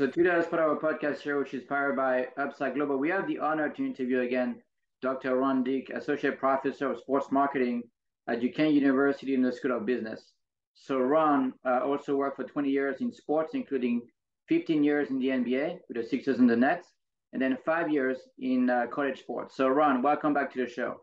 So 0.00 0.06
today, 0.06 0.30
as 0.30 0.46
part 0.46 0.62
of 0.62 0.70
our 0.70 0.76
podcast 0.78 1.20
show, 1.20 1.40
which 1.40 1.52
is 1.52 1.64
powered 1.64 1.94
by 1.94 2.28
Upside 2.38 2.74
Global, 2.74 2.96
we 2.96 3.10
have 3.10 3.28
the 3.28 3.38
honor 3.38 3.68
to 3.68 3.84
interview 3.84 4.20
again 4.20 4.62
Dr. 5.02 5.36
Ron 5.36 5.62
Dick, 5.62 5.90
Associate 5.90 6.38
Professor 6.38 6.92
of 6.92 7.00
Sports 7.00 7.30
Marketing 7.30 7.82
at 8.26 8.40
Duquesne 8.40 8.72
University 8.72 9.34
in 9.34 9.42
the 9.42 9.52
School 9.52 9.76
of 9.76 9.84
Business. 9.84 10.32
So 10.72 11.00
Ron 11.00 11.52
uh, 11.66 11.80
also 11.84 12.16
worked 12.16 12.36
for 12.36 12.44
20 12.44 12.70
years 12.70 13.02
in 13.02 13.12
sports, 13.12 13.52
including 13.52 14.00
15 14.48 14.82
years 14.82 15.10
in 15.10 15.18
the 15.18 15.26
NBA 15.26 15.80
with 15.86 15.98
the 15.98 16.02
Sixers 16.02 16.38
and 16.38 16.48
the 16.48 16.56
Nets, 16.56 16.94
and 17.34 17.42
then 17.42 17.58
five 17.66 17.90
years 17.90 18.20
in 18.38 18.70
uh, 18.70 18.86
college 18.90 19.18
sports. 19.18 19.54
So 19.54 19.68
Ron, 19.68 20.00
welcome 20.00 20.32
back 20.32 20.50
to 20.54 20.64
the 20.64 20.66
show. 20.66 21.02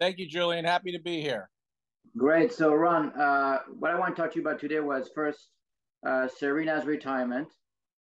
Thank 0.00 0.18
you, 0.18 0.26
Julian. 0.26 0.64
Happy 0.64 0.90
to 0.90 0.98
be 0.98 1.20
here. 1.20 1.50
Great. 2.16 2.52
So 2.52 2.74
Ron, 2.74 3.12
uh, 3.12 3.58
what 3.78 3.92
I 3.92 3.94
want 3.96 4.16
to 4.16 4.20
talk 4.20 4.32
to 4.32 4.40
you 4.40 4.42
about 4.44 4.58
today 4.58 4.80
was 4.80 5.08
first 5.14 5.50
uh, 6.04 6.26
Serena's 6.26 6.84
retirement, 6.84 7.46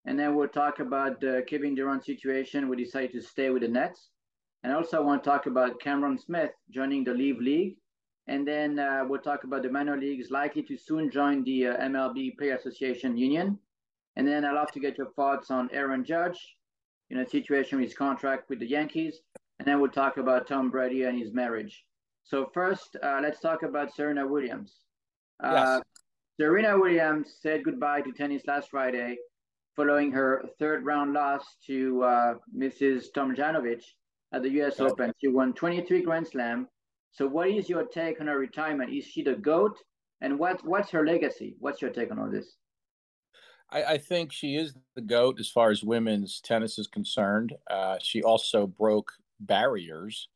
and 0.05 0.19
then 0.19 0.35
we'll 0.35 0.47
talk 0.47 0.79
about 0.79 1.21
the 1.21 1.43
Kevin 1.47 1.75
Durant 1.75 2.03
situation. 2.03 2.67
We 2.67 2.75
decided 2.77 3.13
to 3.13 3.21
stay 3.21 3.49
with 3.49 3.61
the 3.61 3.67
Nets, 3.67 4.09
and 4.63 4.73
also 4.73 4.97
I 4.97 5.01
want 5.01 5.23
to 5.23 5.29
talk 5.29 5.45
about 5.45 5.79
Cameron 5.79 6.17
Smith 6.17 6.51
joining 6.69 7.03
the 7.03 7.13
LIV 7.13 7.37
League, 7.39 7.77
and 8.27 8.47
then 8.47 8.79
uh, 8.79 9.03
we'll 9.07 9.21
talk 9.21 9.43
about 9.43 9.63
the 9.63 9.69
minor 9.69 9.97
leagues 9.97 10.29
likely 10.29 10.63
to 10.63 10.77
soon 10.77 11.09
join 11.09 11.43
the 11.43 11.67
uh, 11.67 11.77
MLB 11.77 12.37
Player 12.37 12.55
Association 12.55 13.15
Union, 13.17 13.57
and 14.15 14.27
then 14.27 14.43
I'd 14.43 14.53
love 14.53 14.71
to 14.73 14.79
get 14.79 14.97
your 14.97 15.11
thoughts 15.11 15.49
on 15.51 15.69
Aaron 15.71 16.03
Judge, 16.03 16.57
you 17.09 17.17
know, 17.17 17.25
situation 17.25 17.79
with 17.79 17.87
his 17.87 17.97
contract 17.97 18.49
with 18.49 18.59
the 18.59 18.67
Yankees, 18.67 19.21
and 19.59 19.67
then 19.67 19.79
we'll 19.79 19.91
talk 19.91 20.17
about 20.17 20.47
Tom 20.47 20.69
Brady 20.69 21.03
and 21.03 21.17
his 21.17 21.33
marriage. 21.33 21.85
So 22.25 22.49
first, 22.53 22.97
uh, 23.01 23.19
let's 23.21 23.39
talk 23.39 23.63
about 23.63 23.93
Serena 23.93 24.25
Williams. 24.25 24.79
Uh, 25.43 25.79
yes. 25.79 25.81
Serena 26.39 26.77
Williams 26.79 27.35
said 27.41 27.63
goodbye 27.63 28.01
to 28.01 28.11
tennis 28.11 28.43
last 28.47 28.71
Friday 28.71 29.17
following 29.75 30.11
her 30.11 30.43
third 30.59 30.85
round 30.85 31.13
loss 31.13 31.43
to 31.67 32.03
uh, 32.03 32.33
Mrs. 32.55 33.05
Tomljanovic 33.15 33.81
at 34.33 34.43
the 34.43 34.49
US. 34.61 34.79
Open. 34.79 35.11
She 35.19 35.27
won 35.27 35.53
23 35.53 36.01
Grand 36.01 36.27
Slam. 36.27 36.67
So 37.11 37.27
what 37.27 37.49
is 37.49 37.69
your 37.69 37.85
take 37.85 38.19
on 38.19 38.27
her 38.27 38.37
retirement? 38.37 38.93
Is 38.93 39.05
she 39.05 39.23
the 39.23 39.35
GOAT? 39.35 39.77
And 40.21 40.39
what, 40.39 40.65
what's 40.65 40.89
her 40.91 41.05
legacy? 41.05 41.55
What's 41.59 41.81
your 41.81 41.91
take 41.91 42.11
on 42.11 42.19
all 42.19 42.29
this? 42.29 42.55
I, 43.69 43.83
I 43.83 43.97
think 43.97 44.31
she 44.31 44.55
is 44.55 44.73
the 44.95 45.01
GOAT 45.01 45.39
as 45.39 45.49
far 45.49 45.69
as 45.69 45.83
women's 45.83 46.39
tennis 46.39 46.79
is 46.79 46.87
concerned. 46.87 47.53
Uh, 47.69 47.97
she 48.01 48.23
also 48.23 48.65
broke 48.67 49.11
barriers 49.39 50.29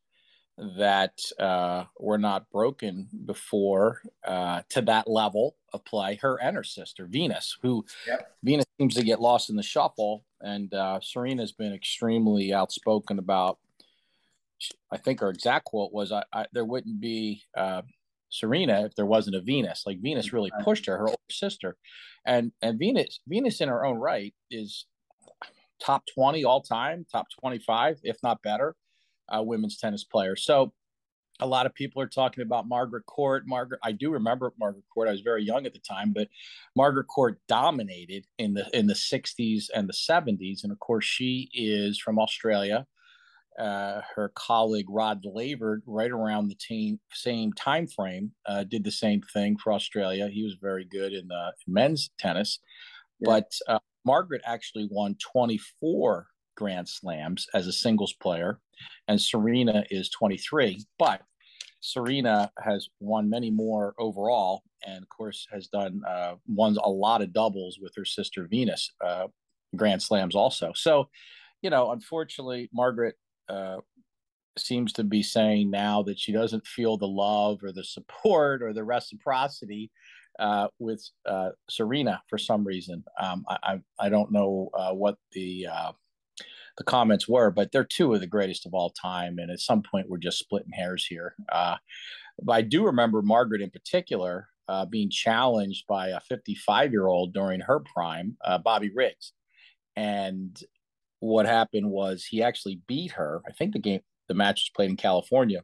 that 0.58 1.20
uh, 1.38 1.84
were 1.98 2.18
not 2.18 2.50
broken 2.50 3.08
before 3.24 4.00
uh, 4.26 4.62
to 4.70 4.82
that 4.82 5.08
level 5.08 5.54
of 5.72 5.84
play. 5.84 6.18
Her 6.20 6.40
and 6.42 6.56
her 6.56 6.64
sister 6.64 7.06
Venus, 7.06 7.56
who 7.62 7.84
yep. 8.06 8.36
Venus 8.42 8.66
seems 8.78 8.94
to 8.96 9.04
get 9.04 9.20
lost 9.20 9.50
in 9.50 9.56
the 9.56 9.62
shuffle, 9.62 10.24
and 10.40 10.72
uh, 10.74 10.98
Serena's 11.00 11.52
been 11.52 11.72
extremely 11.72 12.52
outspoken 12.52 13.18
about. 13.18 13.58
I 14.90 14.96
think 14.96 15.20
her 15.20 15.30
exact 15.30 15.66
quote 15.66 15.92
was, 15.92 16.10
"I, 16.10 16.24
I 16.32 16.46
there 16.52 16.64
wouldn't 16.64 17.00
be 17.00 17.44
uh, 17.56 17.82
Serena 18.28 18.84
if 18.86 18.96
there 18.96 19.06
wasn't 19.06 19.36
a 19.36 19.40
Venus. 19.40 19.84
Like 19.86 20.00
Venus 20.00 20.32
really 20.32 20.50
pushed 20.62 20.86
her, 20.86 20.98
her 20.98 21.08
older 21.08 21.18
sister, 21.30 21.76
and 22.26 22.50
and 22.62 22.78
Venus 22.78 23.20
Venus 23.28 23.60
in 23.60 23.68
her 23.68 23.86
own 23.86 23.98
right 23.98 24.34
is 24.50 24.86
top 25.80 26.02
twenty 26.12 26.44
all 26.44 26.62
time, 26.62 27.06
top 27.12 27.26
twenty 27.38 27.60
five, 27.60 28.00
if 28.02 28.16
not 28.24 28.42
better." 28.42 28.74
Uh, 29.28 29.42
women's 29.42 29.78
tennis 29.78 30.04
player. 30.04 30.36
So 30.36 30.72
a 31.40 31.46
lot 31.46 31.66
of 31.66 31.74
people 31.74 32.02
are 32.02 32.08
talking 32.08 32.42
about 32.42 32.68
Margaret 32.68 33.06
Court. 33.06 33.44
Margaret, 33.46 33.80
I 33.82 33.92
do 33.92 34.10
remember 34.10 34.52
Margaret 34.58 34.84
Court. 34.92 35.08
I 35.08 35.12
was 35.12 35.20
very 35.20 35.44
young 35.44 35.66
at 35.66 35.72
the 35.72 35.78
time, 35.80 36.12
but 36.12 36.28
Margaret 36.74 37.06
Court 37.06 37.38
dominated 37.46 38.24
in 38.38 38.54
the 38.54 38.68
in 38.72 38.86
the 38.86 38.94
60s 38.94 39.66
and 39.74 39.88
the 39.88 39.92
70s. 39.92 40.64
And 40.64 40.72
of 40.72 40.78
course, 40.80 41.04
she 41.04 41.48
is 41.52 41.98
from 41.98 42.18
Australia. 42.18 42.86
Uh, 43.58 44.00
her 44.14 44.30
colleague 44.36 44.86
Rod 44.88 45.24
Laver, 45.24 45.82
right 45.84 46.12
around 46.12 46.46
the 46.46 46.54
team, 46.54 47.00
same 47.12 47.52
time 47.52 47.88
frame, 47.88 48.30
uh, 48.46 48.62
did 48.62 48.84
the 48.84 48.92
same 48.92 49.20
thing 49.32 49.56
for 49.56 49.72
Australia. 49.72 50.28
He 50.28 50.44
was 50.44 50.54
very 50.62 50.84
good 50.84 51.12
in 51.12 51.26
the 51.26 51.52
men's 51.66 52.10
tennis, 52.20 52.60
yeah. 53.18 53.26
but 53.26 53.52
uh, 53.66 53.80
Margaret 54.04 54.42
actually 54.44 54.86
won 54.90 55.16
24 55.32 56.28
Grand 56.56 56.88
Slams 56.88 57.48
as 57.52 57.66
a 57.66 57.72
singles 57.72 58.12
player, 58.12 58.60
and 59.08 59.20
Serena 59.20 59.84
is 59.90 60.10
23. 60.10 60.84
But 60.98 61.22
Serena 61.80 62.50
has 62.62 62.88
won 63.00 63.30
many 63.30 63.50
more 63.50 63.94
overall, 63.98 64.62
and 64.86 65.02
of 65.02 65.08
course 65.08 65.46
has 65.52 65.68
done 65.68 66.02
uh, 66.08 66.34
won 66.46 66.76
a 66.82 66.90
lot 66.90 67.22
of 67.22 67.32
doubles 67.32 67.78
with 67.80 67.92
her 67.96 68.04
sister 68.04 68.46
Venus, 68.50 68.92
uh, 69.04 69.28
Grand 69.76 70.02
Slams 70.02 70.34
also. 70.34 70.72
So, 70.74 71.08
you 71.62 71.70
know, 71.70 71.92
unfortunately, 71.92 72.68
Margaret 72.72 73.16
uh, 73.48 73.78
seems 74.58 74.92
to 74.94 75.04
be 75.04 75.22
saying 75.22 75.70
now 75.70 76.02
that 76.02 76.18
she 76.18 76.32
doesn't 76.32 76.66
feel 76.66 76.96
the 76.96 77.06
love 77.06 77.62
or 77.62 77.72
the 77.72 77.84
support 77.84 78.62
or 78.62 78.72
the 78.72 78.84
reciprocity 78.84 79.90
uh, 80.38 80.68
with 80.78 81.04
uh, 81.26 81.50
Serena 81.68 82.22
for 82.28 82.38
some 82.38 82.64
reason. 82.64 83.04
Um, 83.20 83.44
I, 83.48 83.58
I, 83.62 84.06
I 84.06 84.08
don't 84.08 84.32
know 84.32 84.70
uh, 84.74 84.92
what 84.92 85.16
the 85.32 85.66
uh, 85.72 85.92
the 86.78 86.84
comments 86.84 87.28
were, 87.28 87.50
but 87.50 87.72
they're 87.72 87.84
two 87.84 88.14
of 88.14 88.20
the 88.20 88.26
greatest 88.26 88.64
of 88.64 88.72
all 88.72 88.90
time. 88.90 89.38
And 89.38 89.50
at 89.50 89.60
some 89.60 89.82
point, 89.82 90.08
we're 90.08 90.18
just 90.18 90.38
splitting 90.38 90.72
hairs 90.72 91.04
here. 91.04 91.34
Uh, 91.50 91.76
but 92.42 92.52
I 92.52 92.62
do 92.62 92.86
remember 92.86 93.20
Margaret 93.20 93.60
in 93.60 93.70
particular 93.70 94.48
uh, 94.68 94.86
being 94.86 95.10
challenged 95.10 95.86
by 95.88 96.08
a 96.08 96.20
55 96.20 96.92
year 96.92 97.08
old 97.08 97.34
during 97.34 97.60
her 97.60 97.80
prime, 97.80 98.36
uh, 98.44 98.58
Bobby 98.58 98.90
Riggs. 98.94 99.32
And 99.96 100.58
what 101.18 101.46
happened 101.46 101.90
was 101.90 102.24
he 102.24 102.42
actually 102.42 102.80
beat 102.86 103.12
her. 103.12 103.42
I 103.46 103.52
think 103.52 103.72
the 103.72 103.80
game, 103.80 104.00
the 104.28 104.34
match 104.34 104.60
was 104.60 104.70
played 104.74 104.90
in 104.90 104.96
California. 104.96 105.62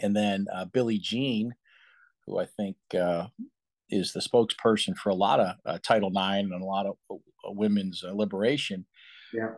And 0.00 0.16
then 0.16 0.46
uh, 0.52 0.64
Billie 0.64 0.98
Jean, 0.98 1.54
who 2.26 2.40
I 2.40 2.46
think 2.46 2.76
uh, 2.98 3.28
is 3.88 4.12
the 4.12 4.20
spokesperson 4.20 4.96
for 4.96 5.10
a 5.10 5.14
lot 5.14 5.38
of 5.38 5.54
uh, 5.64 5.78
Title 5.82 6.08
IX 6.08 6.50
and 6.50 6.62
a 6.62 6.64
lot 6.64 6.86
of 6.86 6.96
women's 7.44 8.02
liberation, 8.02 8.86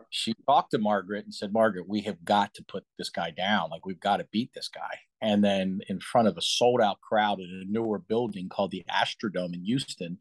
She 0.09 0.33
talked 0.47 0.71
to 0.71 0.79
Margaret 0.79 1.25
and 1.25 1.33
said, 1.33 1.53
Margaret, 1.53 1.87
we 1.87 2.01
have 2.01 2.23
got 2.25 2.53
to 2.55 2.63
put 2.63 2.83
this 2.97 3.09
guy 3.09 3.31
down. 3.31 3.69
Like, 3.69 3.85
we've 3.85 3.99
got 3.99 4.17
to 4.17 4.27
beat 4.31 4.51
this 4.53 4.69
guy. 4.69 4.99
And 5.21 5.43
then, 5.43 5.81
in 5.87 5.99
front 5.99 6.27
of 6.27 6.37
a 6.37 6.41
sold 6.41 6.81
out 6.81 6.99
crowd 7.01 7.39
in 7.39 7.63
a 7.63 7.71
newer 7.71 7.99
building 7.99 8.49
called 8.49 8.71
the 8.71 8.83
Astrodome 8.89 9.53
in 9.53 9.63
Houston, 9.63 10.17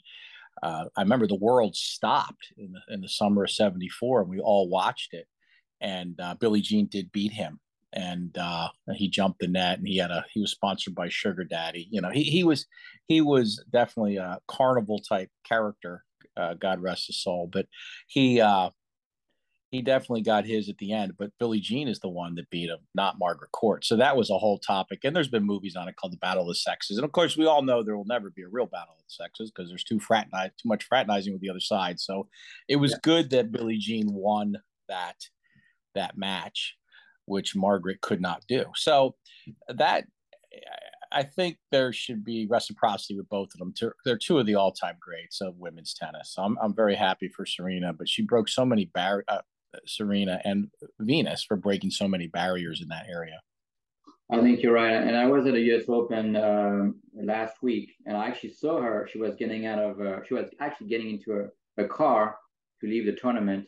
uh, 0.62 0.86
I 0.96 1.02
remember 1.02 1.26
the 1.26 1.34
world 1.34 1.76
stopped 1.76 2.52
in 2.56 2.72
the, 2.72 2.94
in 2.94 3.00
the 3.00 3.08
summer 3.08 3.44
of 3.44 3.50
74 3.50 4.22
and 4.22 4.30
we 4.30 4.40
all 4.40 4.68
watched 4.68 5.12
it. 5.12 5.26
And 5.80 6.18
uh, 6.20 6.34
Billie 6.34 6.62
Jean 6.62 6.86
did 6.86 7.12
beat 7.12 7.32
him. 7.32 7.60
And 7.92 8.36
uh, 8.36 8.68
he 8.94 9.08
jumped 9.08 9.38
the 9.38 9.48
net, 9.48 9.78
and 9.78 9.88
he 9.88 9.96
had 9.96 10.10
a 10.10 10.22
he 10.30 10.40
was 10.40 10.50
sponsored 10.50 10.94
by 10.94 11.08
Sugar 11.08 11.44
Daddy. 11.44 11.88
You 11.90 12.02
know, 12.02 12.10
he 12.10 12.24
he 12.24 12.44
was 12.44 12.66
he 13.06 13.22
was 13.22 13.64
definitely 13.72 14.16
a 14.16 14.38
carnival 14.48 14.98
type 14.98 15.30
character. 15.44 16.04
Uh, 16.36 16.54
God 16.54 16.82
rest 16.82 17.06
his 17.06 17.22
soul. 17.22 17.48
But 17.50 17.66
he 18.06 18.38
uh, 18.38 18.70
he 19.70 19.82
definitely 19.82 20.22
got 20.22 20.46
his 20.46 20.68
at 20.68 20.78
the 20.78 20.92
end, 20.92 21.14
but 21.18 21.32
Billie 21.40 21.60
Jean 21.60 21.88
is 21.88 21.98
the 21.98 22.08
one 22.08 22.36
that 22.36 22.48
beat 22.50 22.70
him, 22.70 22.78
not 22.94 23.18
Margaret 23.18 23.50
Court. 23.52 23.84
So 23.84 23.96
that 23.96 24.16
was 24.16 24.30
a 24.30 24.38
whole 24.38 24.58
topic. 24.58 25.00
And 25.02 25.14
there's 25.14 25.28
been 25.28 25.42
movies 25.42 25.74
on 25.74 25.88
it 25.88 25.96
called 25.96 26.12
The 26.12 26.18
Battle 26.18 26.44
of 26.44 26.48
the 26.48 26.54
Sexes. 26.54 26.98
And 26.98 27.04
of 27.04 27.12
course, 27.12 27.36
we 27.36 27.46
all 27.46 27.62
know 27.62 27.82
there 27.82 27.96
will 27.96 28.04
never 28.04 28.30
be 28.30 28.42
a 28.42 28.48
real 28.48 28.66
battle 28.66 28.94
of 28.94 29.00
the 29.00 29.04
sexes 29.08 29.50
because 29.50 29.68
there's 29.68 29.84
too 29.84 29.98
fraternize, 29.98 30.50
too 30.50 30.68
much 30.68 30.84
fraternizing 30.84 31.32
with 31.32 31.42
the 31.42 31.50
other 31.50 31.60
side. 31.60 31.98
So 31.98 32.28
it 32.68 32.76
was 32.76 32.92
yeah. 32.92 32.98
good 33.02 33.30
that 33.30 33.50
Billie 33.50 33.78
Jean 33.78 34.12
won 34.12 34.56
that 34.88 35.16
that 35.96 36.16
match, 36.16 36.76
which 37.24 37.56
Margaret 37.56 38.00
could 38.02 38.20
not 38.20 38.44
do. 38.48 38.66
So 38.76 39.16
that 39.68 40.04
I 41.10 41.22
think 41.22 41.58
there 41.72 41.92
should 41.92 42.24
be 42.24 42.46
reciprocity 42.46 43.16
with 43.16 43.28
both 43.28 43.48
of 43.54 43.58
them. 43.58 43.74
They're 44.04 44.18
two 44.18 44.38
of 44.38 44.46
the 44.46 44.54
all-time 44.54 44.96
greats 45.00 45.40
of 45.40 45.56
women's 45.56 45.94
tennis. 45.94 46.34
So 46.34 46.42
I'm 46.42 46.56
I'm 46.62 46.74
very 46.74 46.94
happy 46.94 47.28
for 47.28 47.44
Serena, 47.46 47.92
but 47.92 48.08
she 48.08 48.22
broke 48.22 48.48
so 48.48 48.64
many 48.64 48.86
bar- 48.86 49.24
uh, 49.26 49.40
Serena 49.86 50.40
and 50.44 50.70
Venus 51.00 51.44
for 51.44 51.56
breaking 51.56 51.90
so 51.90 52.08
many 52.08 52.26
barriers 52.26 52.80
in 52.80 52.88
that 52.88 53.06
area. 53.08 53.40
I 54.30 54.40
think 54.40 54.62
you're 54.62 54.72
right. 54.72 54.94
And 54.94 55.16
I 55.16 55.26
was 55.26 55.46
at 55.46 55.54
a 55.54 55.60
US 55.60 55.84
Open 55.88 56.34
um, 56.36 56.96
last 57.14 57.62
week, 57.62 57.94
and 58.06 58.16
I 58.16 58.26
actually 58.26 58.54
saw 58.54 58.80
her. 58.80 59.08
She 59.10 59.18
was 59.18 59.36
getting 59.36 59.66
out 59.66 59.78
of, 59.78 60.00
uh, 60.00 60.24
she 60.24 60.34
was 60.34 60.50
actually 60.58 60.88
getting 60.88 61.10
into 61.10 61.48
a, 61.78 61.82
a 61.84 61.86
car 61.86 62.36
to 62.80 62.86
leave 62.88 63.06
the 63.06 63.12
tournament. 63.12 63.66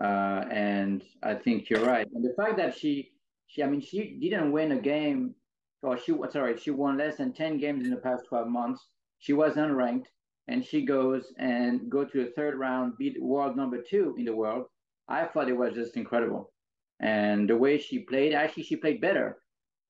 Uh, 0.00 0.44
and 0.52 1.02
I 1.24 1.34
think 1.34 1.68
you're 1.68 1.84
right. 1.84 2.06
And 2.14 2.24
the 2.24 2.34
fact 2.34 2.56
that 2.58 2.78
she, 2.78 3.10
she, 3.48 3.64
I 3.64 3.66
mean, 3.66 3.80
she 3.80 4.18
didn't 4.20 4.52
win 4.52 4.72
a 4.72 4.78
game, 4.78 5.34
or 5.82 5.98
she, 5.98 6.14
sorry, 6.30 6.56
she 6.58 6.70
won 6.70 6.98
less 6.98 7.16
than 7.16 7.32
10 7.32 7.58
games 7.58 7.84
in 7.84 7.90
the 7.90 7.96
past 7.96 8.24
12 8.28 8.46
months. 8.46 8.86
She 9.18 9.32
was 9.32 9.54
unranked, 9.54 10.06
and 10.46 10.64
she 10.64 10.82
goes 10.82 11.32
and 11.38 11.90
go 11.90 12.04
to 12.04 12.24
the 12.24 12.30
third 12.36 12.54
round, 12.56 12.96
beat 12.98 13.20
world 13.20 13.56
number 13.56 13.82
two 13.82 14.14
in 14.16 14.24
the 14.24 14.34
world 14.34 14.66
I 15.08 15.24
thought 15.24 15.48
it 15.48 15.56
was 15.56 15.74
just 15.74 15.96
incredible. 15.96 16.52
And 17.00 17.48
the 17.48 17.56
way 17.56 17.78
she 17.78 18.00
played, 18.00 18.34
actually, 18.34 18.64
she 18.64 18.76
played 18.76 19.00
better. 19.00 19.38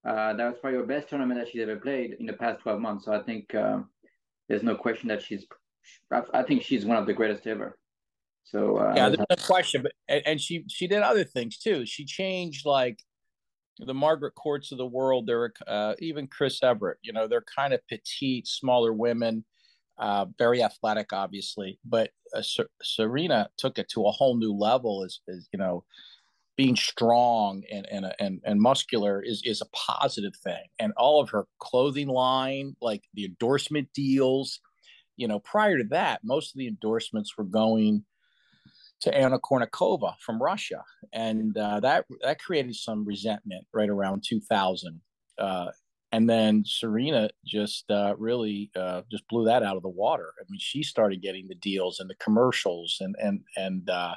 Uh, 0.06 0.34
that 0.34 0.46
was 0.46 0.56
probably 0.60 0.78
her 0.78 0.86
best 0.86 1.08
tournament 1.08 1.40
that 1.40 1.48
she's 1.48 1.62
ever 1.62 1.76
played 1.76 2.16
in 2.20 2.26
the 2.26 2.32
past 2.32 2.60
12 2.60 2.80
months. 2.80 3.04
So 3.06 3.12
I 3.12 3.22
think 3.22 3.54
um, 3.54 3.88
there's 4.48 4.62
no 4.62 4.76
question 4.76 5.08
that 5.08 5.22
she's, 5.22 5.46
I 6.10 6.42
think 6.42 6.62
she's 6.62 6.84
one 6.84 6.96
of 6.96 7.06
the 7.06 7.14
greatest 7.14 7.46
ever. 7.46 7.78
So 8.50 8.78
uh, 8.78 8.94
yeah, 8.96 9.08
there's 9.10 9.26
no 9.28 9.36
question. 9.36 9.82
But 9.82 9.92
and 10.26 10.40
she 10.40 10.64
she 10.68 10.86
did 10.86 11.02
other 11.02 11.24
things 11.24 11.58
too. 11.58 11.84
She 11.84 12.06
changed 12.06 12.64
like 12.64 12.98
the 13.78 13.92
Margaret 13.92 14.34
Courts 14.34 14.72
of 14.72 14.78
the 14.78 14.86
world. 14.86 15.26
There 15.26 15.52
uh, 15.66 15.94
even 15.98 16.26
Chris 16.26 16.62
Evert. 16.62 16.98
You 17.02 17.12
know, 17.12 17.28
they're 17.28 17.44
kind 17.54 17.74
of 17.74 17.86
petite, 17.88 18.46
smaller 18.46 18.92
women, 18.92 19.44
uh, 19.98 20.26
very 20.38 20.62
athletic, 20.62 21.12
obviously. 21.12 21.78
But 21.84 22.10
uh, 22.34 22.42
Serena 22.82 23.48
took 23.56 23.78
it 23.78 23.88
to 23.90 24.06
a 24.06 24.12
whole 24.12 24.36
new 24.36 24.52
level. 24.52 25.04
Is, 25.04 25.20
as 25.28 25.48
you 25.52 25.58
know, 25.58 25.84
being 26.56 26.76
strong 26.76 27.62
and 27.72 27.86
and 27.90 28.12
and 28.18 28.40
and 28.44 28.60
muscular 28.60 29.22
is 29.22 29.42
is 29.44 29.62
a 29.62 29.66
positive 29.74 30.34
thing. 30.42 30.64
And 30.78 30.92
all 30.96 31.20
of 31.20 31.30
her 31.30 31.46
clothing 31.58 32.08
line, 32.08 32.76
like 32.80 33.04
the 33.14 33.24
endorsement 33.24 33.88
deals, 33.94 34.60
you 35.16 35.28
know, 35.28 35.40
prior 35.40 35.78
to 35.78 35.84
that, 35.90 36.20
most 36.24 36.54
of 36.54 36.58
the 36.58 36.68
endorsements 36.68 37.38
were 37.38 37.44
going 37.44 38.04
to 39.00 39.16
Anna 39.16 39.38
Kournikova 39.38 40.14
from 40.20 40.42
Russia, 40.42 40.82
and 41.12 41.56
uh, 41.56 41.80
that 41.80 42.04
that 42.22 42.40
created 42.40 42.74
some 42.74 43.04
resentment 43.04 43.66
right 43.72 43.88
around 43.88 44.24
2000. 44.28 45.00
Uh, 45.38 45.70
and 46.12 46.28
then 46.28 46.64
Serena 46.66 47.30
just 47.44 47.90
uh, 47.90 48.14
really 48.18 48.70
uh, 48.76 49.02
just 49.10 49.28
blew 49.28 49.44
that 49.44 49.62
out 49.62 49.76
of 49.76 49.82
the 49.82 49.88
water. 49.88 50.32
I 50.40 50.44
mean, 50.48 50.60
she 50.60 50.82
started 50.82 51.22
getting 51.22 51.48
the 51.48 51.54
deals 51.54 52.00
and 52.00 52.08
the 52.08 52.14
commercials, 52.16 52.98
and 53.00 53.14
and 53.22 53.40
and 53.56 53.88
uh, 53.90 54.14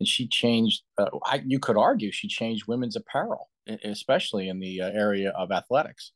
and 0.00 0.08
she 0.08 0.26
changed. 0.26 0.82
Uh, 0.96 1.10
I, 1.24 1.42
you 1.46 1.58
could 1.58 1.76
argue 1.76 2.10
she 2.10 2.28
changed 2.28 2.66
women's 2.66 2.96
apparel, 2.96 3.50
especially 3.84 4.48
in 4.48 4.58
the 4.58 4.82
uh, 4.82 4.90
area 4.90 5.30
of 5.30 5.52
athletics. 5.52 6.12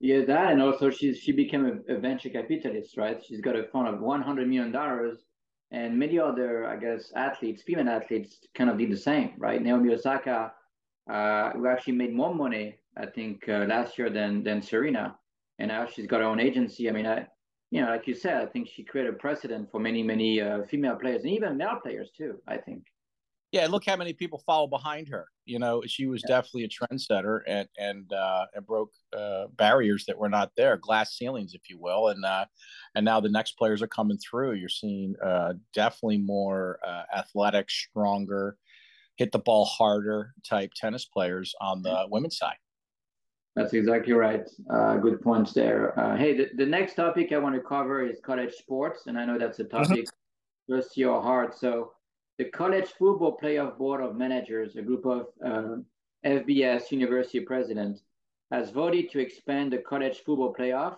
Yeah, 0.00 0.24
that, 0.24 0.50
and 0.50 0.60
also 0.60 0.90
she's 0.90 1.18
she 1.18 1.30
became 1.30 1.64
a, 1.88 1.94
a, 1.94 1.98
venture 1.98 2.28
capitalist, 2.28 2.96
right? 2.96 3.22
She's 3.24 3.40
got 3.40 3.54
a 3.54 3.64
fund 3.64 3.86
of 3.86 4.00
one 4.00 4.22
hundred 4.22 4.48
million 4.48 4.72
dollars, 4.72 5.18
and 5.70 5.96
many 5.96 6.18
other, 6.18 6.66
I 6.66 6.76
guess, 6.76 7.12
athletes, 7.14 7.62
female 7.62 7.88
athletes, 7.88 8.38
kind 8.56 8.68
of 8.68 8.78
did 8.78 8.90
the 8.90 8.96
same, 8.96 9.34
right? 9.38 9.62
Naomi 9.62 9.94
Osaka, 9.94 10.52
uh, 11.08 11.50
who 11.50 11.68
actually 11.68 11.92
made 11.92 12.12
more 12.12 12.34
money, 12.34 12.80
I 12.96 13.06
think, 13.06 13.48
uh, 13.48 13.66
last 13.68 13.98
year 13.98 14.10
than 14.10 14.42
than 14.42 14.62
Serena, 14.62 15.16
and 15.58 15.68
now 15.68 15.86
she's 15.86 16.06
got 16.06 16.20
her 16.20 16.26
own 16.26 16.40
agency. 16.40 16.88
I 16.88 16.92
mean, 16.92 17.06
I, 17.06 17.26
you 17.70 17.80
know, 17.80 17.88
like 17.88 18.06
you 18.06 18.14
said, 18.14 18.42
I 18.42 18.46
think 18.46 18.68
she 18.68 18.84
created 18.84 19.14
a 19.14 19.16
precedent 19.16 19.70
for 19.70 19.80
many, 19.80 20.02
many 20.02 20.40
uh, 20.40 20.62
female 20.64 20.96
players 20.96 21.22
and 21.22 21.32
even 21.32 21.56
male 21.56 21.78
players 21.82 22.10
too. 22.16 22.40
I 22.46 22.58
think 22.58 22.84
yeah, 23.52 23.66
look 23.66 23.84
how 23.84 23.96
many 23.96 24.14
people 24.14 24.42
follow 24.46 24.66
behind 24.66 25.08
her. 25.10 25.26
You 25.44 25.58
know, 25.58 25.82
she 25.86 26.06
was 26.06 26.22
yeah. 26.26 26.36
definitely 26.36 26.64
a 26.64 26.68
trendsetter 26.68 27.40
and 27.46 27.68
and 27.78 28.10
uh, 28.10 28.46
and 28.54 28.66
broke 28.66 28.92
uh, 29.16 29.44
barriers 29.56 30.06
that 30.06 30.16
were 30.18 30.30
not 30.30 30.52
there, 30.56 30.78
glass 30.78 31.18
ceilings, 31.18 31.52
if 31.52 31.68
you 31.68 31.78
will. 31.78 32.08
And 32.08 32.24
uh, 32.24 32.46
and 32.94 33.04
now 33.04 33.20
the 33.20 33.28
next 33.28 33.58
players 33.58 33.82
are 33.82 33.88
coming 33.88 34.18
through. 34.18 34.54
You're 34.54 34.70
seeing 34.70 35.14
uh, 35.22 35.52
definitely 35.74 36.18
more 36.18 36.78
uh, 36.86 37.02
athletic, 37.14 37.68
stronger, 37.68 38.56
hit 39.16 39.32
the 39.32 39.38
ball 39.38 39.66
harder 39.66 40.32
type 40.48 40.70
tennis 40.74 41.04
players 41.04 41.54
on 41.60 41.82
the 41.82 42.06
women's 42.08 42.38
side. 42.38 42.56
That's 43.54 43.74
exactly 43.74 44.14
right. 44.14 44.48
Uh, 44.70 44.96
good 44.96 45.20
points 45.20 45.52
there. 45.52 45.98
Uh, 45.98 46.16
hey, 46.16 46.36
the, 46.36 46.48
the 46.56 46.66
next 46.66 46.94
topic 46.94 47.32
I 47.32 47.38
want 47.38 47.54
to 47.54 47.60
cover 47.60 48.06
is 48.06 48.18
college 48.24 48.54
sports, 48.54 49.06
and 49.06 49.18
I 49.18 49.26
know 49.26 49.38
that's 49.38 49.58
a 49.58 49.64
mm-hmm. 49.64 49.82
topic 49.82 50.06
close 50.66 50.92
to 50.94 51.00
your 51.00 51.20
heart. 51.20 51.58
So 51.58 51.92
the 52.38 52.46
College 52.46 52.88
Football 52.98 53.36
Playoff 53.36 53.76
Board 53.76 54.00
of 54.00 54.16
Managers, 54.16 54.76
a 54.76 54.82
group 54.82 55.04
of 55.04 55.26
uh, 55.44 55.76
FBS 56.24 56.90
university 56.90 57.40
presidents, 57.40 58.02
has 58.50 58.70
voted 58.70 59.10
to 59.10 59.18
expand 59.18 59.72
the 59.72 59.78
college 59.78 60.22
football 60.24 60.54
playoff 60.54 60.96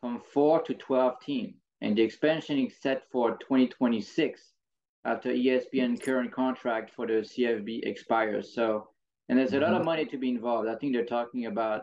from 0.00 0.20
four 0.32 0.60
to 0.62 0.74
12 0.74 1.20
teams. 1.20 1.54
And 1.80 1.96
the 1.96 2.02
expansion 2.02 2.58
is 2.58 2.74
set 2.80 3.02
for 3.10 3.32
2026 3.38 4.52
after 5.04 5.30
ESPN 5.30 6.02
current 6.02 6.32
contract 6.32 6.90
for 6.94 7.06
the 7.06 7.14
CFB 7.14 7.84
expires. 7.84 8.54
So, 8.54 8.88
and 9.28 9.38
there's 9.38 9.52
a 9.52 9.60
lot 9.60 9.70
of 9.70 9.78
mm-hmm. 9.78 9.86
money 9.86 10.04
to 10.06 10.18
be 10.18 10.28
involved. 10.28 10.68
I 10.68 10.76
think 10.76 10.92
they're 10.92 11.04
talking 11.04 11.46
about 11.46 11.82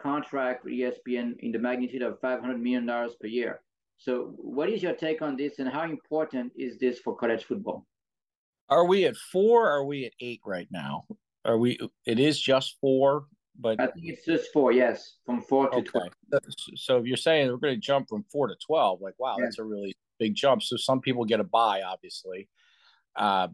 contract 0.00 0.64
with 0.64 0.74
ESPN 0.74 1.38
in 1.40 1.52
the 1.52 1.58
magnitude 1.58 2.02
of 2.02 2.20
$500 2.20 2.60
million 2.60 2.86
per 2.86 3.26
year. 3.26 3.60
So, 3.96 4.34
what 4.36 4.68
is 4.68 4.82
your 4.82 4.94
take 4.94 5.22
on 5.22 5.36
this, 5.36 5.58
and 5.60 5.68
how 5.68 5.84
important 5.84 6.52
is 6.56 6.78
this 6.78 6.98
for 6.98 7.16
college 7.16 7.44
football? 7.44 7.86
Are 8.68 8.84
we 8.86 9.04
at 9.04 9.16
four? 9.16 9.70
are 9.70 9.84
we 9.84 10.06
at 10.06 10.12
eight 10.20 10.40
right 10.44 10.68
now? 10.70 11.06
Are 11.44 11.58
we? 11.58 11.78
It 12.04 12.18
is 12.18 12.40
just 12.40 12.76
four, 12.80 13.26
but 13.58 13.80
I 13.80 13.86
think 13.86 14.06
it's 14.06 14.24
just 14.24 14.52
four. 14.52 14.72
Yes, 14.72 15.16
from 15.24 15.42
four 15.42 15.70
to 15.70 15.76
okay. 15.76 15.88
twelve. 15.88 16.12
So 16.76 16.98
if 16.98 17.06
you're 17.06 17.16
saying 17.16 17.48
we're 17.48 17.58
going 17.58 17.74
to 17.74 17.80
jump 17.80 18.08
from 18.08 18.24
four 18.32 18.48
to 18.48 18.56
twelve, 18.66 19.00
like 19.00 19.14
wow, 19.18 19.36
yeah. 19.38 19.44
that's 19.44 19.58
a 19.58 19.64
really 19.64 19.94
big 20.18 20.34
jump. 20.34 20.62
So 20.62 20.76
some 20.76 21.00
people 21.00 21.24
get 21.24 21.40
a 21.40 21.44
buy, 21.44 21.82
obviously. 21.82 22.48
Uh, 23.16 23.48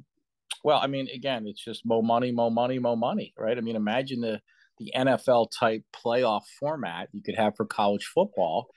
well, 0.62 0.78
I 0.82 0.86
mean, 0.86 1.08
again, 1.14 1.46
it's 1.46 1.64
just 1.64 1.86
more 1.86 2.02
money, 2.02 2.32
more 2.32 2.50
money, 2.50 2.78
more 2.78 2.96
money, 2.96 3.32
right? 3.38 3.56
I 3.56 3.60
mean, 3.60 3.76
imagine 3.76 4.20
the 4.20 4.40
the 4.78 4.92
NFL 4.96 5.48
type 5.58 5.82
playoff 5.94 6.42
format 6.58 7.08
you 7.12 7.22
could 7.22 7.36
have 7.36 7.54
for 7.54 7.66
college 7.66 8.06
football. 8.06 8.68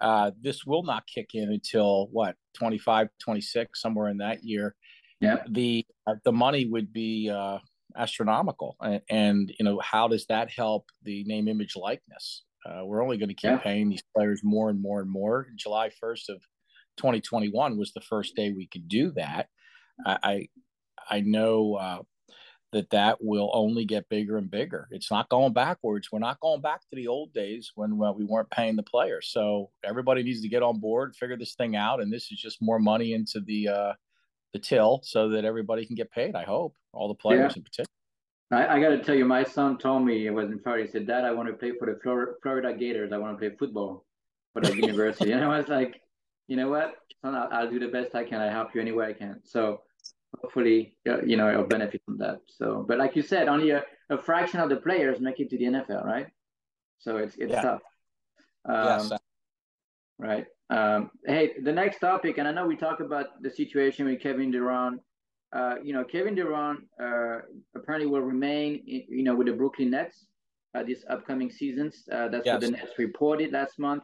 Uh, 0.00 0.30
this 0.40 0.64
will 0.64 0.84
not 0.84 1.02
kick 1.12 1.30
in 1.34 1.50
until 1.50 2.06
what 2.12 2.36
25, 2.54 3.08
26, 3.20 3.82
somewhere 3.82 4.08
in 4.08 4.18
that 4.18 4.44
year 4.44 4.76
yeah 5.20 5.36
the 5.50 5.84
uh, 6.06 6.14
the 6.24 6.32
money 6.32 6.66
would 6.66 6.92
be 6.92 7.30
uh, 7.30 7.58
astronomical 7.96 8.76
and, 8.80 9.00
and, 9.10 9.52
you 9.58 9.64
know 9.64 9.80
how 9.80 10.08
does 10.08 10.26
that 10.26 10.50
help 10.50 10.86
the 11.02 11.24
name 11.24 11.48
image 11.48 11.74
likeness 11.76 12.44
uh, 12.66 12.84
we're 12.84 13.02
only 13.02 13.16
going 13.16 13.28
to 13.28 13.34
keep 13.34 13.50
yeah. 13.50 13.58
paying 13.58 13.88
these 13.88 14.02
players 14.14 14.40
more 14.44 14.68
and 14.70 14.80
more 14.80 15.00
and 15.00 15.10
more 15.10 15.46
july 15.56 15.90
1st 16.02 16.28
of 16.28 16.42
2021 16.98 17.78
was 17.78 17.92
the 17.92 18.00
first 18.00 18.34
day 18.36 18.52
we 18.52 18.66
could 18.66 18.88
do 18.88 19.12
that 19.12 19.48
i 20.06 20.46
i 21.10 21.20
know 21.20 21.74
uh, 21.74 21.98
that 22.72 22.90
that 22.90 23.16
will 23.22 23.50
only 23.54 23.84
get 23.84 24.08
bigger 24.08 24.36
and 24.36 24.50
bigger 24.50 24.88
it's 24.90 25.10
not 25.10 25.28
going 25.28 25.52
backwards 25.52 26.08
we're 26.12 26.18
not 26.18 26.40
going 26.40 26.60
back 26.60 26.80
to 26.80 26.96
the 26.96 27.06
old 27.06 27.32
days 27.32 27.72
when 27.74 27.96
well, 27.96 28.14
we 28.14 28.24
weren't 28.24 28.50
paying 28.50 28.76
the 28.76 28.82
players 28.82 29.30
so 29.32 29.70
everybody 29.84 30.22
needs 30.22 30.42
to 30.42 30.48
get 30.48 30.62
on 30.62 30.78
board 30.78 31.16
figure 31.16 31.36
this 31.36 31.54
thing 31.54 31.76
out 31.76 32.00
and 32.00 32.12
this 32.12 32.30
is 32.30 32.38
just 32.38 32.60
more 32.60 32.78
money 32.78 33.14
into 33.14 33.40
the 33.40 33.68
uh, 33.68 33.92
the 34.52 34.58
till 34.58 35.00
so 35.02 35.28
that 35.30 35.44
everybody 35.44 35.86
can 35.86 35.94
get 35.94 36.10
paid. 36.10 36.34
I 36.34 36.44
hope 36.44 36.74
all 36.92 37.08
the 37.08 37.14
players 37.14 37.52
yeah. 37.52 37.58
in 37.58 37.62
particular. 37.62 37.86
I, 38.50 38.76
I 38.76 38.80
got 38.80 38.90
to 38.90 39.02
tell 39.02 39.14
you, 39.14 39.26
my 39.26 39.44
son 39.44 39.76
told 39.76 40.04
me 40.04 40.26
it 40.26 40.30
was 40.30 40.50
in 40.50 40.58
Florida. 40.60 40.84
He 40.84 40.90
said, 40.90 41.06
"Dad, 41.06 41.24
I 41.24 41.32
want 41.32 41.48
to 41.48 41.54
play 41.54 41.72
for 41.78 41.86
the 41.86 41.98
Florida, 42.02 42.32
Florida 42.42 42.72
Gators. 42.72 43.12
I 43.12 43.18
want 43.18 43.38
to 43.38 43.38
play 43.38 43.56
football 43.56 44.06
for 44.52 44.62
the 44.62 44.74
university." 44.76 45.32
And 45.32 45.44
I 45.44 45.58
was 45.58 45.68
like, 45.68 46.00
"You 46.46 46.56
know 46.56 46.68
what, 46.68 46.94
son? 47.22 47.34
I'll, 47.34 47.48
I'll, 47.52 47.70
do 47.70 47.78
the 47.78 47.88
best 47.88 48.14
I 48.14 48.24
can. 48.24 48.40
I 48.40 48.50
help 48.50 48.74
you 48.74 48.80
any 48.80 48.92
way 48.92 49.08
I 49.08 49.12
can." 49.12 49.40
So 49.44 49.82
hopefully, 50.40 50.96
you 51.26 51.36
know, 51.36 51.48
I'll 51.48 51.64
benefit 51.66 52.02
from 52.04 52.18
that. 52.18 52.40
So, 52.46 52.84
but 52.86 52.98
like 52.98 53.16
you 53.16 53.22
said, 53.22 53.48
only 53.48 53.70
a, 53.70 53.82
a 54.10 54.18
fraction 54.18 54.60
of 54.60 54.68
the 54.68 54.76
players 54.76 55.20
make 55.20 55.40
it 55.40 55.50
to 55.50 55.58
the 55.58 55.64
NFL, 55.64 56.04
right? 56.04 56.26
So 56.98 57.16
it's 57.16 57.36
it's 57.36 57.52
yeah. 57.52 57.62
tough. 57.62 57.82
Um, 58.64 59.08
yes. 59.10 59.20
Right. 60.18 60.46
Um, 60.70 61.10
hey, 61.26 61.52
the 61.62 61.72
next 61.72 62.00
topic, 62.00 62.38
and 62.38 62.48
I 62.48 62.52
know 62.52 62.66
we 62.66 62.76
talked 62.76 63.00
about 63.00 63.40
the 63.40 63.50
situation 63.50 64.06
with 64.06 64.20
Kevin 64.20 64.50
Durant. 64.50 65.00
Uh, 65.52 65.76
you 65.82 65.94
know, 65.94 66.04
Kevin 66.04 66.34
Durant 66.34 66.80
uh, 67.02 67.38
apparently 67.74 68.06
will 68.06 68.20
remain, 68.20 68.82
you 68.84 69.22
know, 69.22 69.34
with 69.34 69.46
the 69.46 69.54
Brooklyn 69.54 69.90
Nets 69.90 70.26
uh, 70.74 70.82
this 70.82 71.04
upcoming 71.08 71.50
seasons. 71.50 72.08
Uh, 72.12 72.28
that's 72.28 72.46
yes. 72.46 72.54
what 72.54 72.60
the 72.60 72.70
Nets 72.70 72.98
reported 72.98 73.52
last 73.52 73.78
month. 73.78 74.02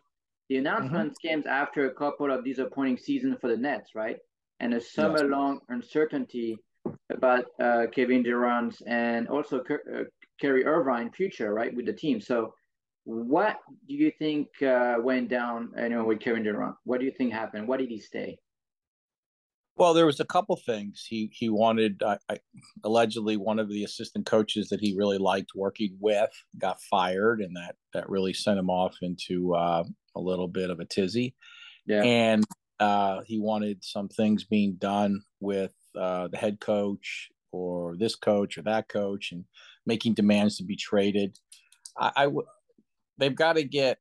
The 0.49 0.57
announcement 0.57 1.12
mm-hmm. 1.12 1.28
came 1.28 1.45
after 1.49 1.87
a 1.87 1.95
couple 1.95 2.31
of 2.31 2.45
disappointing 2.45 2.99
seasons 2.99 3.38
for 3.40 3.49
the 3.49 3.57
Nets, 3.57 3.95
right? 3.95 4.19
And 4.61 4.75
a 4.75 4.80
summer-long 4.80 5.61
uncertainty 5.68 6.56
about 7.11 7.44
uh, 7.61 7.87
Kevin 7.94 8.23
Durant's 8.23 8.80
and 8.87 9.28
also 9.28 9.61
uh, 9.61 10.04
Kyrie 10.40 10.64
Irving 10.64 11.11
future, 11.12 11.52
right, 11.52 11.75
with 11.75 11.87
the 11.87 11.92
team. 11.92 12.20
So 12.20 12.54
what 13.04 13.56
do 13.88 13.94
you 13.94 14.11
think 14.18 14.49
uh, 14.62 14.96
went 15.00 15.28
down 15.28 15.70
you 15.76 15.90
know, 15.90 16.04
with 16.04 16.20
Kevin 16.20 16.42
Durant? 16.42 16.76
What 16.84 17.00
do 17.00 17.06
you 17.06 17.12
think 17.16 17.32
happened? 17.32 17.68
Why 17.68 17.76
did 17.76 17.90
he 17.90 17.99
stay? 17.99 18.38
Well, 19.76 19.92
there 19.92 20.06
was 20.06 20.20
a 20.20 20.25
couple 20.25 20.56
things. 20.56 21.04
He 21.06 21.30
he 21.32 21.49
wanted 21.49 22.00
uh, 22.02 22.16
I, 22.28 22.38
allegedly 22.84 23.37
one 23.37 23.58
of 23.58 23.68
the 23.68 23.82
assistant 23.82 24.25
coaches 24.25 24.68
that 24.68 24.80
he 24.80 24.96
really 24.96 25.18
liked 25.18 25.50
working 25.56 25.96
with 25.99 26.30
got 26.58 26.80
fired, 26.82 27.40
and 27.40 27.56
that 27.56 27.75
that 27.92 28.08
really 28.08 28.32
sent 28.32 28.58
him 28.58 28.70
off 28.70 28.94
into 29.02 29.54
uh, 29.54 29.82
a 30.14 30.20
little 30.20 30.46
bit 30.46 30.70
of 30.70 30.78
a 30.78 30.84
tizzy. 30.84 31.34
Yeah. 31.87 32.04
And 32.04 32.44
uh, 32.84 33.22
he 33.30 33.38
wanted 33.50 33.78
some 33.82 34.08
things 34.08 34.44
being 34.44 34.72
done 34.92 35.12
with 35.40 35.74
uh, 36.04 36.28
the 36.28 36.36
head 36.44 36.56
coach 36.60 37.30
or 37.52 37.96
this 37.96 38.16
coach 38.16 38.58
or 38.58 38.62
that 38.62 38.86
coach, 38.88 39.32
and 39.32 39.44
making 39.86 40.14
demands 40.14 40.56
to 40.56 40.64
be 40.64 40.76
traded. 40.76 41.30
I, 41.96 42.08
I, 42.16 42.24
they've 43.18 43.40
got 43.46 43.54
to 43.54 43.64
get 43.64 43.98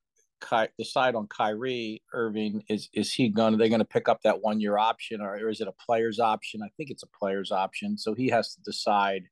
decide 0.77 1.15
on 1.15 1.27
Kyrie 1.27 2.01
Irving. 2.11 2.63
Is 2.67 2.89
is 2.93 3.13
he 3.13 3.29
going? 3.29 3.53
Are 3.53 3.57
they 3.57 3.69
going 3.69 3.87
to 3.87 3.95
pick 3.95 4.09
up 4.09 4.19
that 4.23 4.41
one 4.41 4.59
year 4.59 4.77
option, 4.77 5.21
or, 5.21 5.35
or 5.35 5.49
is 5.49 5.61
it 5.61 5.73
a 5.73 5.85
player's 5.85 6.19
option? 6.19 6.61
I 6.61 6.69
think 6.75 6.89
it's 6.89 7.03
a 7.03 7.17
player's 7.19 7.51
option. 7.51 7.97
So 7.97 8.13
he 8.13 8.27
has 8.29 8.53
to 8.55 8.61
decide. 8.71 9.23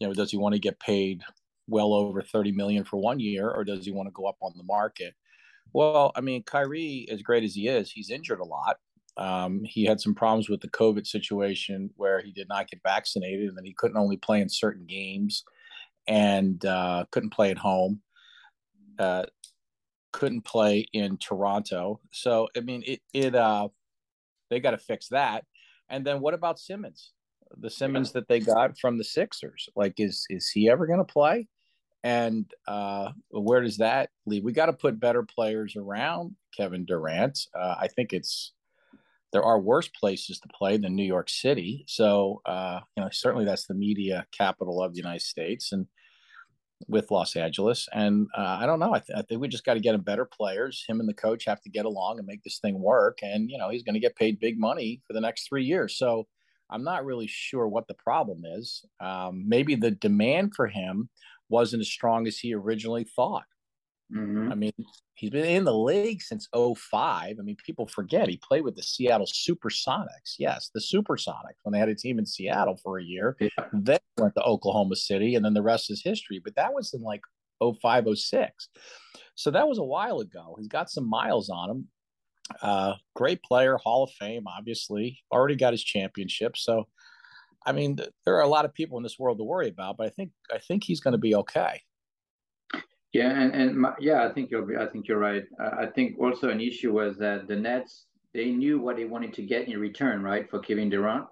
You 0.00 0.08
know, 0.08 0.14
does 0.14 0.32
he 0.32 0.36
want 0.36 0.54
to 0.54 0.68
get 0.68 0.80
paid 0.80 1.22
well 1.68 1.92
over 1.92 2.22
thirty 2.22 2.52
million 2.52 2.84
for 2.84 2.98
one 3.10 3.20
year, 3.20 3.48
or 3.48 3.62
does 3.64 3.84
he 3.86 3.92
want 3.92 4.08
to 4.08 4.18
go 4.20 4.26
up 4.26 4.38
on 4.40 4.52
the 4.56 4.64
market? 4.64 5.14
Well, 5.72 6.12
I 6.14 6.20
mean, 6.20 6.42
Kyrie, 6.42 7.08
as 7.10 7.22
great 7.22 7.44
as 7.44 7.54
he 7.54 7.68
is, 7.68 7.90
he's 7.90 8.10
injured 8.10 8.40
a 8.40 8.44
lot, 8.44 8.76
Um, 9.16 9.62
he 9.64 9.84
had 9.84 10.00
some 10.00 10.14
problems 10.14 10.48
with 10.48 10.60
the 10.60 10.70
COVID 10.70 11.06
situation 11.06 11.90
where 11.96 12.20
he 12.22 12.32
did 12.32 12.48
not 12.48 12.68
get 12.68 12.80
vaccinated, 12.82 13.48
and 13.48 13.56
then 13.56 13.64
he 13.64 13.74
couldn't 13.74 13.98
only 13.98 14.16
play 14.16 14.40
in 14.40 14.48
certain 14.48 14.86
games 14.86 15.44
and 16.06 16.64
uh, 16.64 17.04
couldn't 17.10 17.30
play 17.30 17.50
at 17.50 17.58
home. 17.58 18.00
Uh, 18.98 19.24
couldn't 20.12 20.44
play 20.44 20.86
in 20.92 21.16
Toronto. 21.18 22.00
So 22.12 22.48
I 22.56 22.60
mean, 22.60 22.82
it 22.86 23.00
it 23.12 23.34
uh, 23.34 23.68
they 24.50 24.60
got 24.60 24.72
to 24.72 24.78
fix 24.78 25.08
that. 25.08 25.44
And 25.88 26.06
then 26.06 26.20
what 26.20 26.34
about 26.34 26.58
Simmons? 26.58 27.12
The 27.58 27.70
Simmons 27.70 28.12
that 28.12 28.28
they 28.28 28.40
got 28.40 28.78
from 28.78 28.98
the 28.98 29.04
Sixers, 29.04 29.68
like 29.76 29.94
is 29.98 30.26
is 30.30 30.50
he 30.50 30.70
ever 30.70 30.86
going 30.86 30.98
to 30.98 31.04
play? 31.04 31.48
And 32.04 32.50
uh, 32.66 33.12
where 33.30 33.60
does 33.60 33.78
that 33.78 34.10
leave? 34.26 34.42
We 34.44 34.52
got 34.52 34.66
to 34.66 34.72
put 34.72 34.98
better 34.98 35.22
players 35.22 35.76
around 35.76 36.34
Kevin 36.56 36.84
Durant. 36.84 37.38
Uh, 37.58 37.76
I 37.78 37.88
think 37.88 38.12
it's 38.12 38.52
there 39.32 39.44
are 39.44 39.58
worse 39.58 39.88
places 39.88 40.40
to 40.40 40.48
play 40.48 40.76
than 40.76 40.94
New 40.94 41.04
York 41.04 41.30
City. 41.30 41.84
So 41.86 42.42
uh, 42.44 42.80
you 42.96 43.02
know, 43.02 43.08
certainly 43.12 43.44
that's 43.44 43.66
the 43.66 43.74
media 43.74 44.26
capital 44.36 44.82
of 44.82 44.92
the 44.92 44.98
United 44.98 45.22
States, 45.22 45.72
and 45.72 45.86
with 46.88 47.10
Los 47.10 47.36
Angeles. 47.36 47.88
And 47.92 48.28
uh, 48.36 48.58
I 48.60 48.66
don't 48.66 48.80
know. 48.80 48.94
I, 48.94 48.98
th- 48.98 49.16
I, 49.16 49.22
think 49.22 49.40
we 49.40 49.48
just 49.48 49.64
got 49.64 49.74
to 49.74 49.80
get 49.80 49.94
him 49.94 50.00
better 50.00 50.24
players. 50.24 50.84
Him 50.88 51.00
and 51.00 51.08
the 51.08 51.14
coach 51.14 51.44
have 51.44 51.60
to 51.62 51.70
get 51.70 51.84
along 51.84 52.18
and 52.18 52.26
make 52.26 52.42
this 52.42 52.58
thing 52.58 52.80
work. 52.80 53.18
And, 53.22 53.50
you 53.50 53.58
know, 53.58 53.68
he's 53.68 53.82
going 53.82 53.94
to 53.94 54.00
get 54.00 54.16
paid 54.16 54.40
big 54.40 54.58
money 54.58 55.00
for 55.06 55.12
the 55.12 55.20
next 55.20 55.48
three 55.48 55.64
years. 55.64 55.96
So 55.96 56.26
I'm 56.70 56.84
not 56.84 57.04
really 57.04 57.26
sure 57.26 57.68
what 57.68 57.86
the 57.88 57.94
problem 57.94 58.42
is. 58.44 58.84
Um, 59.00 59.44
maybe 59.46 59.74
the 59.74 59.90
demand 59.90 60.54
for 60.54 60.66
him 60.66 61.08
wasn't 61.52 61.82
as 61.82 61.88
strong 61.88 62.26
as 62.26 62.38
he 62.38 62.54
originally 62.54 63.04
thought. 63.04 63.44
Mm-hmm. 64.12 64.52
I 64.52 64.54
mean, 64.54 64.72
he's 65.14 65.30
been 65.30 65.44
in 65.44 65.64
the 65.64 65.74
league 65.74 66.20
since 66.20 66.48
05. 66.52 67.36
I 67.38 67.42
mean, 67.42 67.56
people 67.64 67.86
forget 67.86 68.28
he 68.28 68.36
played 68.36 68.64
with 68.64 68.76
the 68.76 68.82
Seattle 68.82 69.26
Supersonics. 69.26 70.34
Yes, 70.38 70.70
the 70.74 70.80
Supersonics 70.80 71.60
when 71.62 71.72
they 71.72 71.78
had 71.78 71.88
a 71.88 71.94
team 71.94 72.18
in 72.18 72.26
Seattle 72.26 72.78
for 72.82 72.98
a 72.98 73.04
year. 73.04 73.36
Yeah. 73.40 73.48
Then 73.72 73.98
went 74.18 74.34
to 74.34 74.42
Oklahoma 74.42 74.96
City, 74.96 75.34
and 75.34 75.44
then 75.44 75.54
the 75.54 75.62
rest 75.62 75.90
is 75.90 76.02
history. 76.02 76.40
But 76.42 76.56
that 76.56 76.74
was 76.74 76.92
in 76.94 77.02
like 77.02 77.22
05, 77.62 78.06
06. 78.14 78.68
So 79.34 79.50
that 79.50 79.68
was 79.68 79.78
a 79.78 79.84
while 79.84 80.20
ago. 80.20 80.56
He's 80.58 80.68
got 80.68 80.90
some 80.90 81.08
miles 81.08 81.48
on 81.48 81.70
him. 81.70 81.88
Uh, 82.60 82.94
great 83.14 83.42
player, 83.42 83.78
Hall 83.78 84.04
of 84.04 84.10
Fame, 84.10 84.46
obviously. 84.46 85.20
Already 85.30 85.56
got 85.56 85.72
his 85.72 85.84
championship. 85.84 86.56
So, 86.56 86.86
I 87.66 87.72
mean, 87.72 87.96
there 88.24 88.36
are 88.36 88.42
a 88.42 88.48
lot 88.48 88.64
of 88.64 88.74
people 88.74 88.96
in 88.96 89.02
this 89.02 89.18
world 89.18 89.38
to 89.38 89.44
worry 89.44 89.68
about, 89.68 89.96
but 89.96 90.06
I 90.06 90.10
think 90.10 90.30
I 90.52 90.58
think 90.58 90.84
he's 90.84 91.00
going 91.00 91.12
to 91.12 91.18
be 91.18 91.34
okay. 91.34 91.82
Yeah, 93.12 93.30
and 93.30 93.54
and 93.54 93.76
my, 93.76 93.92
yeah, 94.00 94.24
I 94.24 94.32
think 94.32 94.50
you're 94.50 94.80
I 94.80 94.86
think 94.86 95.06
you're 95.06 95.18
right. 95.18 95.44
Uh, 95.60 95.70
I 95.80 95.86
think 95.86 96.18
also 96.18 96.48
an 96.48 96.60
issue 96.60 96.92
was 96.92 97.18
that 97.18 97.46
the 97.46 97.56
Nets 97.56 98.06
they 98.32 98.50
knew 98.50 98.80
what 98.80 98.96
they 98.96 99.04
wanted 99.04 99.34
to 99.34 99.42
get 99.42 99.68
in 99.68 99.78
return, 99.78 100.22
right, 100.22 100.48
for 100.48 100.58
Kevin 100.60 100.88
Durant, 100.88 101.26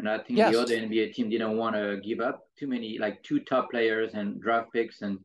and 0.00 0.08
I 0.08 0.18
think 0.18 0.38
yes. 0.38 0.52
the 0.52 0.60
other 0.60 0.74
NBA 0.74 1.14
team 1.14 1.30
didn't 1.30 1.56
want 1.56 1.76
to 1.76 2.00
give 2.02 2.20
up 2.20 2.42
too 2.58 2.66
many 2.66 2.98
like 2.98 3.22
two 3.22 3.40
top 3.40 3.70
players 3.70 4.14
and 4.14 4.40
draft 4.40 4.72
picks, 4.72 5.02
and 5.02 5.18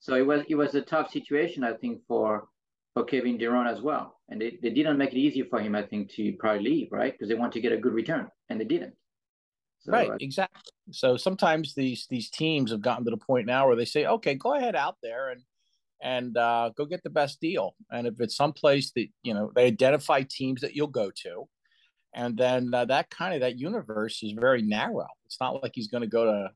so 0.00 0.16
it 0.16 0.26
was 0.26 0.42
it 0.48 0.56
was 0.56 0.74
a 0.74 0.82
tough 0.82 1.12
situation 1.12 1.62
I 1.62 1.74
think 1.74 2.00
for 2.08 2.48
for 2.92 3.04
Kevin 3.04 3.38
Durant 3.38 3.68
as 3.68 3.80
well, 3.80 4.16
and 4.28 4.40
they, 4.40 4.58
they 4.60 4.70
didn't 4.70 4.98
make 4.98 5.12
it 5.12 5.18
easy 5.18 5.42
for 5.42 5.60
him 5.60 5.76
I 5.76 5.82
think 5.82 6.10
to 6.14 6.32
probably 6.40 6.64
leave, 6.64 6.88
right, 6.90 7.12
because 7.12 7.28
they 7.28 7.34
want 7.34 7.52
to 7.52 7.60
get 7.60 7.72
a 7.72 7.76
good 7.76 7.94
return, 7.94 8.28
and 8.48 8.60
they 8.60 8.64
didn't. 8.64 8.94
So 9.84 9.92
right, 9.92 10.10
I, 10.10 10.16
exactly. 10.20 10.72
So 10.92 11.16
sometimes 11.16 11.74
these 11.74 12.06
these 12.08 12.30
teams 12.30 12.70
have 12.70 12.80
gotten 12.80 13.04
to 13.04 13.10
the 13.10 13.18
point 13.18 13.46
now 13.46 13.66
where 13.66 13.76
they 13.76 13.84
say, 13.84 14.06
okay, 14.06 14.34
go 14.34 14.54
ahead 14.54 14.74
out 14.74 14.96
there 15.02 15.30
and 15.30 15.42
and 16.02 16.36
uh, 16.36 16.70
go 16.76 16.86
get 16.86 17.02
the 17.02 17.10
best 17.10 17.40
deal. 17.40 17.74
And 17.90 18.06
if 18.06 18.14
it's 18.18 18.36
someplace 18.36 18.92
that 18.92 19.06
you 19.22 19.34
know 19.34 19.52
they 19.54 19.66
identify 19.66 20.22
teams 20.22 20.62
that 20.62 20.74
you'll 20.74 20.86
go 20.86 21.10
to, 21.22 21.48
and 22.14 22.36
then 22.36 22.72
uh, 22.72 22.86
that 22.86 23.10
kind 23.10 23.34
of 23.34 23.40
that 23.40 23.58
universe 23.58 24.22
is 24.22 24.32
very 24.32 24.62
narrow. 24.62 25.08
It's 25.26 25.38
not 25.40 25.62
like 25.62 25.72
he's 25.74 25.88
going 25.88 26.02
to 26.02 26.08
go 26.08 26.24
to 26.24 26.50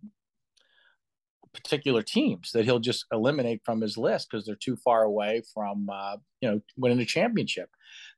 particular 1.53 2.03
teams 2.03 2.51
that 2.53 2.65
he'll 2.65 2.79
just 2.79 3.05
eliminate 3.13 3.63
from 3.65 3.81
his 3.81 3.97
list 3.97 4.29
because 4.31 4.45
they're 4.45 4.57
too 4.57 4.77
far 4.77 5.05
away 5.05 5.43
from 5.55 5.89
uh, 5.93 6.17
you 6.41 6.51
know 6.51 6.61
winning 6.77 7.01
a 7.01 7.05
championship. 7.05 7.69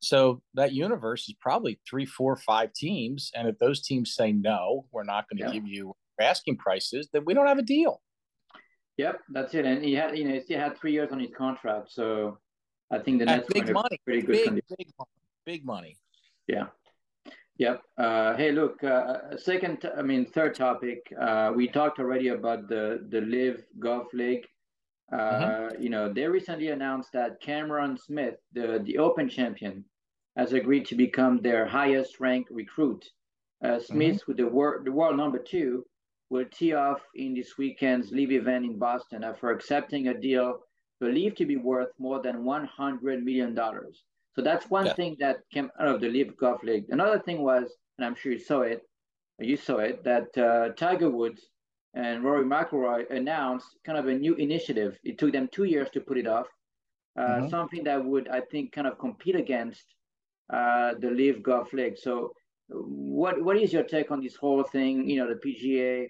So 0.00 0.42
that 0.54 0.72
universe 0.72 1.28
is 1.28 1.34
probably 1.40 1.80
three, 1.88 2.06
four, 2.06 2.36
five 2.36 2.72
teams, 2.72 3.30
and 3.34 3.48
if 3.48 3.58
those 3.58 3.82
teams 3.82 4.14
say 4.14 4.32
no, 4.32 4.86
we're 4.92 5.04
not 5.04 5.26
going 5.28 5.38
to 5.38 5.46
yeah. 5.46 5.60
give 5.60 5.68
you 5.68 5.94
asking 6.20 6.56
prices, 6.56 7.08
then 7.12 7.24
we 7.24 7.34
don't 7.34 7.46
have 7.46 7.58
a 7.58 7.62
deal. 7.62 8.00
Yep, 8.98 9.20
that's 9.30 9.54
it. 9.54 9.64
And 9.64 9.82
he 9.82 9.94
had, 9.94 10.16
you 10.16 10.28
know, 10.28 10.40
he 10.46 10.54
had 10.54 10.76
three 10.76 10.92
years 10.92 11.10
on 11.10 11.20
his 11.20 11.30
contract, 11.36 11.90
so 11.90 12.38
I 12.90 12.98
think 12.98 13.20
the 13.20 13.24
Nets 13.24 13.48
big 13.52 13.72
money, 13.72 13.98
pretty 14.04 14.22
good 14.22 14.32
big, 14.32 14.62
big 14.76 14.88
money, 14.98 15.10
big 15.46 15.64
money. 15.64 15.96
Yeah. 16.46 16.66
Yep. 17.60 17.82
Uh, 17.98 18.36
hey, 18.36 18.52
look. 18.52 18.82
Uh, 18.82 19.36
second, 19.36 19.84
I 19.94 20.00
mean, 20.00 20.24
third 20.24 20.54
topic. 20.54 21.12
Uh, 21.20 21.52
we 21.54 21.68
talked 21.68 21.98
already 21.98 22.28
about 22.28 22.68
the 22.68 23.06
the 23.10 23.20
LIV 23.20 23.62
Golf 23.78 24.06
League. 24.14 24.46
Uh, 25.12 25.16
mm-hmm. 25.16 25.82
You 25.82 25.90
know, 25.90 26.10
they 26.10 26.26
recently 26.26 26.68
announced 26.68 27.12
that 27.12 27.42
Cameron 27.42 27.98
Smith, 27.98 28.36
the 28.54 28.80
the 28.82 28.96
Open 28.96 29.28
champion, 29.28 29.84
has 30.38 30.54
agreed 30.54 30.86
to 30.86 30.94
become 30.94 31.42
their 31.42 31.66
highest 31.66 32.18
ranked 32.18 32.50
recruit. 32.50 33.04
Uh, 33.62 33.78
Smith, 33.78 34.16
mm-hmm. 34.16 34.30
with 34.30 34.38
the 34.38 34.48
world 34.48 34.86
the 34.86 34.92
world 34.92 35.18
number 35.18 35.38
two, 35.38 35.84
will 36.30 36.46
tee 36.50 36.72
off 36.72 37.02
in 37.14 37.34
this 37.34 37.58
weekend's 37.58 38.10
LIV 38.10 38.32
event 38.32 38.64
in 38.64 38.78
Boston 38.78 39.22
after 39.22 39.50
accepting 39.50 40.08
a 40.08 40.18
deal 40.18 40.60
believed 40.98 41.36
to 41.36 41.44
be 41.44 41.58
worth 41.58 41.92
more 41.98 42.22
than 42.22 42.44
$100 42.44 43.22
million. 43.22 43.58
So 44.34 44.42
that's 44.42 44.70
one 44.70 44.86
yeah. 44.86 44.94
thing 44.94 45.16
that 45.20 45.38
came 45.52 45.70
out 45.80 45.88
of 45.88 46.00
the 46.00 46.08
LIV 46.08 46.36
Golf 46.36 46.62
League. 46.62 46.86
Another 46.90 47.18
thing 47.18 47.42
was, 47.42 47.70
and 47.98 48.04
I'm 48.04 48.14
sure 48.14 48.32
you 48.32 48.38
saw 48.38 48.60
it, 48.60 48.82
you 49.38 49.56
saw 49.56 49.78
it, 49.78 50.04
that 50.04 50.36
uh, 50.38 50.70
Tiger 50.74 51.10
Woods 51.10 51.42
and 51.94 52.22
Rory 52.22 52.44
McIlroy 52.44 53.10
announced 53.10 53.66
kind 53.84 53.98
of 53.98 54.06
a 54.06 54.14
new 54.14 54.34
initiative. 54.34 54.98
It 55.02 55.18
took 55.18 55.32
them 55.32 55.48
two 55.50 55.64
years 55.64 55.88
to 55.90 56.00
put 56.00 56.18
it 56.18 56.26
off. 56.26 56.46
Uh, 57.18 57.22
mm-hmm. 57.22 57.48
Something 57.48 57.84
that 57.84 58.04
would, 58.04 58.28
I 58.28 58.40
think, 58.40 58.72
kind 58.72 58.86
of 58.86 58.98
compete 58.98 59.34
against 59.34 59.84
uh, 60.52 60.94
the 61.00 61.10
LIV 61.10 61.42
Golf 61.42 61.72
League. 61.72 61.98
So, 61.98 62.32
what 62.68 63.42
what 63.42 63.56
is 63.56 63.72
your 63.72 63.82
take 63.82 64.12
on 64.12 64.22
this 64.22 64.36
whole 64.36 64.62
thing? 64.62 65.10
You 65.10 65.18
know, 65.18 65.28
the 65.28 65.40
PGA 65.44 66.06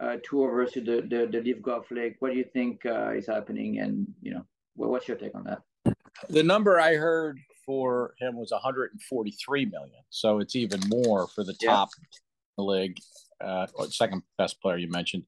uh, 0.00 0.16
tour 0.24 0.50
versus 0.52 0.86
the, 0.86 1.02
the 1.02 1.28
the 1.30 1.42
LIV 1.42 1.62
Golf 1.62 1.90
League. 1.90 2.16
What 2.20 2.32
do 2.32 2.38
you 2.38 2.46
think 2.52 2.86
uh, 2.86 3.10
is 3.10 3.26
happening? 3.26 3.80
And 3.80 4.06
you 4.22 4.32
know, 4.32 4.44
well, 4.74 4.88
what's 4.88 5.06
your 5.06 5.18
take 5.18 5.34
on 5.34 5.44
that? 5.44 5.94
The 6.30 6.42
number 6.42 6.80
I 6.80 6.94
heard 6.94 7.38
for 7.68 8.14
him 8.18 8.34
was 8.34 8.50
143 8.50 9.66
million, 9.66 10.00
so 10.08 10.38
it's 10.38 10.56
even 10.56 10.80
more 10.88 11.28
for 11.28 11.44
the 11.44 11.52
top 11.52 11.90
yeah. 12.56 12.64
league, 12.64 12.96
uh, 13.44 13.66
second 13.90 14.22
best 14.38 14.58
player 14.62 14.78
you 14.78 14.90
mentioned. 14.90 15.24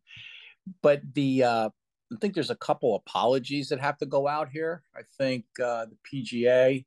But 0.82 1.02
the 1.14 1.44
uh, 1.44 1.68
I 1.68 2.16
think 2.18 2.32
there's 2.32 2.48
a 2.48 2.56
couple 2.56 2.96
apologies 2.96 3.68
that 3.68 3.80
have 3.80 3.98
to 3.98 4.06
go 4.06 4.26
out 4.26 4.48
here. 4.48 4.82
I 4.96 5.02
think 5.18 5.44
uh, 5.62 5.84
the 5.84 5.98
PGA 6.10 6.86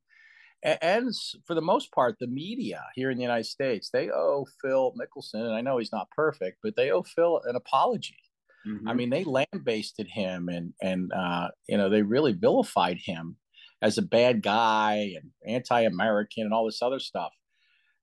and 0.63 1.13
for 1.45 1.55
the 1.55 1.62
most 1.62 1.91
part, 1.91 2.17
the 2.19 2.27
media 2.27 2.83
here 2.95 3.12
in 3.12 3.17
the 3.17 3.24
United 3.24 3.45
States, 3.45 3.89
they 3.91 4.10
owe 4.10 4.48
Phil 4.62 4.93
Mickelson, 4.93 5.45
and 5.45 5.53
I 5.53 5.62
know 5.62 5.77
he's 5.77 5.91
not 5.91 6.10
perfect, 6.12 6.60
but 6.63 6.75
they 6.75 6.91
owe 6.91 7.03
Phil 7.03 7.41
an 7.45 7.55
apology. 7.55 8.17
Mm-hmm. 8.65 8.88
I 8.88 8.93
mean, 8.93 9.10
they 9.10 9.25
land-basted 9.25 10.07
him, 10.07 10.48
and 10.48 10.74
and 10.81 11.12
uh, 11.12 11.50
you 11.67 11.77
know 11.77 11.89
they 11.89 12.01
really 12.01 12.31
vilified 12.31 12.98
him 12.98 13.36
as 13.83 13.97
a 13.97 14.01
bad 14.01 14.41
guy 14.41 15.13
and 15.17 15.29
anti-American 15.45 16.45
and 16.45 16.53
all 16.53 16.65
this 16.65 16.81
other 16.81 16.99
stuff. 16.99 17.33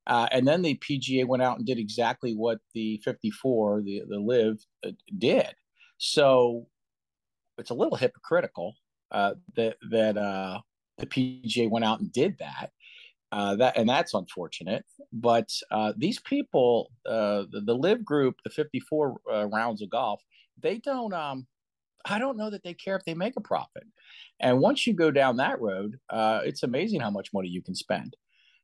Uh, 0.06 0.28
and 0.30 0.46
then 0.46 0.60
the 0.60 0.76
PGA 0.76 1.26
went 1.26 1.42
out 1.42 1.56
and 1.56 1.66
did 1.66 1.78
exactly 1.78 2.34
what 2.34 2.58
the 2.75 3.00
54, 3.04 3.82
the 3.82 4.02
the 4.08 4.18
LIV, 4.18 4.58
uh, 4.87 4.90
did. 5.18 5.54
So 5.99 6.66
it's 7.58 7.70
a 7.70 7.75
little 7.75 7.96
hypocritical 7.96 8.75
uh, 9.10 9.34
that 9.56 9.76
that 9.90 10.16
uh, 10.16 10.60
the 10.99 11.06
PGA 11.06 11.70
went 11.70 11.84
out 11.84 12.00
and 12.00 12.12
did 12.12 12.37
that. 12.38 12.70
Uh, 13.32 13.56
that 13.56 13.76
and 13.76 13.88
that's 13.88 14.14
unfortunate. 14.14 14.84
But 15.12 15.49
uh, 15.70 15.92
these 15.96 16.18
people, 16.20 16.90
the, 17.04 17.62
the 17.64 17.75
LIV 17.75 18.04
group, 18.04 18.37
the 18.44 18.50
54 18.50 19.20
uh, 19.32 19.46
rounds 19.46 19.82
of 19.82 19.90
golf, 19.90 20.20
they 20.60 20.78
don't. 20.78 21.14
Um, 21.14 21.46
I 22.04 22.19
don't 22.19 22.37
know 22.37 22.50
that 22.50 22.62
they 22.62 22.75
care 22.75 22.97
if 22.97 23.04
they 23.04 23.14
make 23.14 23.35
a 23.37 23.40
profit. 23.40 23.85
And 24.40 24.59
once 24.59 24.87
you 24.87 24.95
go 24.95 25.11
down 25.11 25.37
that 25.37 25.61
road, 25.61 25.99
uh, 26.09 26.40
it's 26.45 26.62
amazing 26.62 27.00
how 27.00 27.11
much 27.11 27.33
money 27.33 27.49
you 27.49 27.62
can 27.62 27.75
spend. 27.75 28.16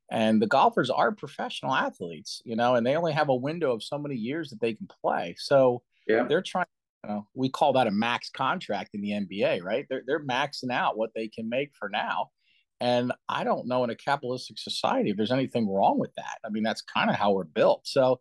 And 0.09 0.41
the 0.41 0.47
golfers 0.47 0.89
are 0.89 1.11
professional 1.11 1.75
athletes, 1.75 2.41
you 2.45 2.55
know, 2.55 2.75
and 2.75 2.85
they 2.85 2.95
only 2.95 3.13
have 3.13 3.29
a 3.29 3.35
window 3.35 3.73
of 3.73 3.83
so 3.83 3.97
many 3.97 4.15
years 4.15 4.49
that 4.49 4.61
they 4.61 4.73
can 4.73 4.87
play. 5.01 5.35
So 5.37 5.81
yeah. 6.07 6.23
they're 6.23 6.41
trying 6.41 6.65
you 7.03 7.13
know, 7.13 7.27
we 7.35 7.49
call 7.49 7.73
that 7.73 7.87
a 7.87 7.91
max 7.91 8.29
contract 8.29 8.91
in 8.93 9.01
the 9.01 9.11
NBA, 9.11 9.63
right? 9.63 9.85
They're 9.89 10.03
they're 10.05 10.25
maxing 10.25 10.71
out 10.71 10.97
what 10.97 11.11
they 11.15 11.27
can 11.27 11.47
make 11.49 11.71
for 11.77 11.89
now. 11.89 12.29
And 12.79 13.11
I 13.27 13.43
don't 13.43 13.67
know 13.67 13.83
in 13.83 13.89
a 13.89 13.95
capitalistic 13.95 14.59
society 14.59 15.09
if 15.09 15.17
there's 15.17 15.31
anything 15.31 15.69
wrong 15.69 15.97
with 15.99 16.13
that. 16.15 16.37
I 16.45 16.49
mean, 16.49 16.63
that's 16.63 16.81
kind 16.81 17.09
of 17.09 17.15
how 17.15 17.31
we're 17.31 17.43
built. 17.43 17.81
So 17.85 18.19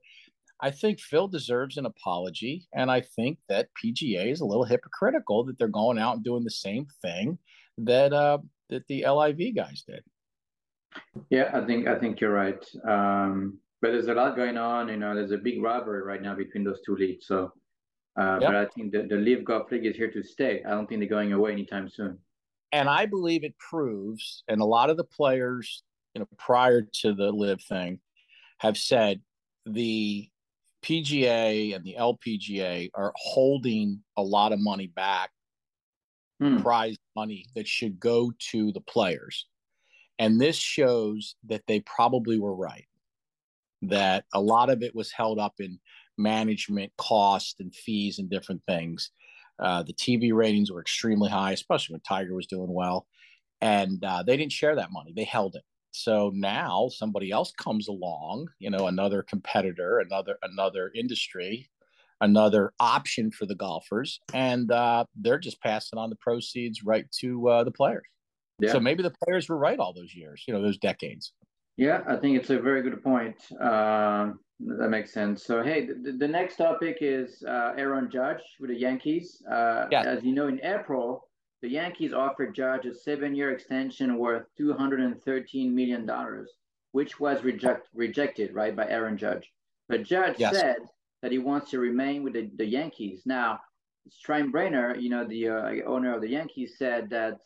I 0.60 0.70
think 0.70 1.00
Phil 1.00 1.28
deserves 1.28 1.76
an 1.76 1.86
apology. 1.86 2.66
And 2.74 2.90
I 2.90 3.02
think 3.02 3.38
that 3.48 3.68
PGA 3.82 4.32
is 4.32 4.40
a 4.40 4.46
little 4.46 4.64
hypocritical 4.64 5.44
that 5.44 5.58
they're 5.58 5.68
going 5.68 5.98
out 5.98 6.16
and 6.16 6.24
doing 6.24 6.44
the 6.44 6.50
same 6.50 6.86
thing 7.02 7.38
that 7.78 8.12
uh, 8.12 8.38
that 8.70 8.86
the 8.88 9.06
LIV 9.06 9.54
guys 9.54 9.84
did. 9.86 10.02
Yeah, 11.30 11.50
I 11.52 11.64
think 11.66 11.86
I 11.86 11.98
think 11.98 12.20
you're 12.20 12.32
right. 12.32 12.64
Um, 12.88 13.58
but 13.82 13.92
there's 13.92 14.08
a 14.08 14.14
lot 14.14 14.36
going 14.36 14.56
on. 14.56 14.88
You 14.88 14.96
know, 14.96 15.14
there's 15.14 15.32
a 15.32 15.38
big 15.38 15.62
rivalry 15.62 16.02
right 16.02 16.22
now 16.22 16.34
between 16.34 16.64
those 16.64 16.80
two 16.84 16.96
leagues. 16.96 17.26
So, 17.26 17.52
uh, 18.18 18.38
yep. 18.40 18.48
but 18.48 18.56
I 18.56 18.66
think 18.74 18.92
the, 18.92 19.02
the 19.02 19.16
LIV 19.16 19.44
Golf 19.44 19.70
League 19.70 19.84
is 19.84 19.96
here 19.96 20.10
to 20.10 20.22
stay. 20.22 20.62
I 20.64 20.70
don't 20.70 20.88
think 20.88 21.00
they're 21.00 21.08
going 21.08 21.32
away 21.32 21.52
anytime 21.52 21.88
soon. 21.88 22.18
And 22.72 22.88
I 22.88 23.06
believe 23.06 23.44
it 23.44 23.54
proves, 23.58 24.42
and 24.48 24.60
a 24.60 24.64
lot 24.64 24.90
of 24.90 24.96
the 24.96 25.04
players, 25.04 25.84
you 26.14 26.20
know, 26.20 26.28
prior 26.38 26.82
to 27.00 27.14
the 27.14 27.30
LIV 27.30 27.62
thing, 27.62 28.00
have 28.58 28.78
said 28.78 29.20
the 29.66 30.28
PGA 30.86 31.74
and 31.74 31.84
the 31.84 31.96
LPGA 31.98 32.90
are 32.94 33.12
holding 33.16 34.02
a 34.16 34.22
lot 34.22 34.52
of 34.52 34.60
money 34.60 34.86
back, 34.86 35.30
hmm. 36.40 36.60
prize 36.60 36.96
money 37.16 37.46
that 37.56 37.66
should 37.66 37.98
go 37.98 38.32
to 38.50 38.72
the 38.72 38.80
players. 38.80 39.46
And 40.18 40.40
this 40.40 40.56
shows 40.56 41.34
that 41.48 41.62
they 41.66 41.80
probably 41.80 42.38
were 42.38 42.54
right, 42.54 42.86
that 43.82 44.24
a 44.32 44.40
lot 44.40 44.70
of 44.70 44.82
it 44.82 44.94
was 44.94 45.10
held 45.10 45.38
up 45.38 45.54
in 45.58 45.78
management 46.16 46.92
cost 46.96 47.56
and 47.58 47.74
fees 47.74 48.18
and 48.18 48.30
different 48.30 48.62
things. 48.66 49.10
Uh, 49.58 49.82
the 49.82 49.92
TV 49.92 50.32
ratings 50.32 50.70
were 50.70 50.80
extremely 50.80 51.28
high, 51.28 51.52
especially 51.52 51.94
when 51.94 52.00
Tiger 52.00 52.34
was 52.34 52.46
doing 52.46 52.72
well. 52.72 53.06
And 53.60 54.02
uh, 54.04 54.22
they 54.22 54.36
didn't 54.36 54.52
share 54.52 54.76
that 54.76 54.92
money, 54.92 55.12
they 55.16 55.24
held 55.24 55.56
it. 55.56 55.64
So 55.96 56.30
now 56.34 56.88
somebody 56.92 57.30
else 57.30 57.52
comes 57.52 57.88
along, 57.88 58.48
you 58.58 58.68
know, 58.68 58.86
another 58.86 59.22
competitor, 59.22 60.00
another 60.00 60.36
another 60.42 60.92
industry, 60.94 61.70
another 62.20 62.72
option 62.78 63.30
for 63.30 63.46
the 63.46 63.54
golfers, 63.54 64.20
and 64.34 64.70
uh, 64.70 65.06
they're 65.14 65.38
just 65.38 65.60
passing 65.62 65.98
on 65.98 66.10
the 66.10 66.16
proceeds 66.16 66.84
right 66.84 67.10
to 67.20 67.48
uh, 67.48 67.64
the 67.64 67.70
players. 67.70 68.04
Yeah. 68.58 68.72
So 68.72 68.80
maybe 68.80 69.02
the 69.02 69.14
players 69.24 69.48
were 69.48 69.56
right 69.56 69.78
all 69.78 69.94
those 69.94 70.14
years, 70.14 70.44
you 70.46 70.52
know, 70.52 70.60
those 70.60 70.78
decades. 70.78 71.32
Yeah, 71.78 72.02
I 72.06 72.16
think 72.16 72.38
it's 72.38 72.50
a 72.50 72.58
very 72.58 72.82
good 72.82 73.02
point. 73.02 73.36
Uh, 73.58 74.32
that 74.60 74.88
makes 74.88 75.12
sense. 75.12 75.44
So, 75.44 75.62
hey, 75.62 75.86
the, 75.86 76.12
the 76.12 76.28
next 76.28 76.56
topic 76.56 76.98
is 77.00 77.42
uh, 77.46 77.72
Aaron 77.76 78.10
Judge 78.10 78.40
with 78.60 78.70
the 78.70 78.76
Yankees. 78.76 79.42
Uh, 79.50 79.86
yeah. 79.90 80.02
As 80.02 80.24
you 80.24 80.34
know, 80.34 80.48
in 80.48 80.60
April, 80.62 81.25
the 81.62 81.68
Yankees 81.68 82.12
offered 82.12 82.54
Judge 82.54 82.86
a 82.86 82.94
seven-year 82.94 83.50
extension 83.50 84.18
worth 84.18 84.44
$213 84.60 85.72
million, 85.72 86.08
which 86.92 87.18
was 87.18 87.42
reject, 87.42 87.88
rejected, 87.94 88.54
right, 88.54 88.76
by 88.76 88.86
Aaron 88.88 89.16
Judge. 89.16 89.50
But 89.88 90.02
Judge 90.02 90.36
yes. 90.38 90.54
said 90.54 90.76
that 91.22 91.32
he 91.32 91.38
wants 91.38 91.70
to 91.70 91.78
remain 91.78 92.22
with 92.22 92.34
the, 92.34 92.50
the 92.56 92.66
Yankees. 92.66 93.22
Now, 93.24 93.60
Steinbrenner, 94.10 95.00
you 95.00 95.10
know, 95.10 95.24
the 95.24 95.48
uh, 95.48 95.72
owner 95.86 96.14
of 96.14 96.20
the 96.20 96.28
Yankees, 96.28 96.74
said 96.78 97.10
that 97.10 97.38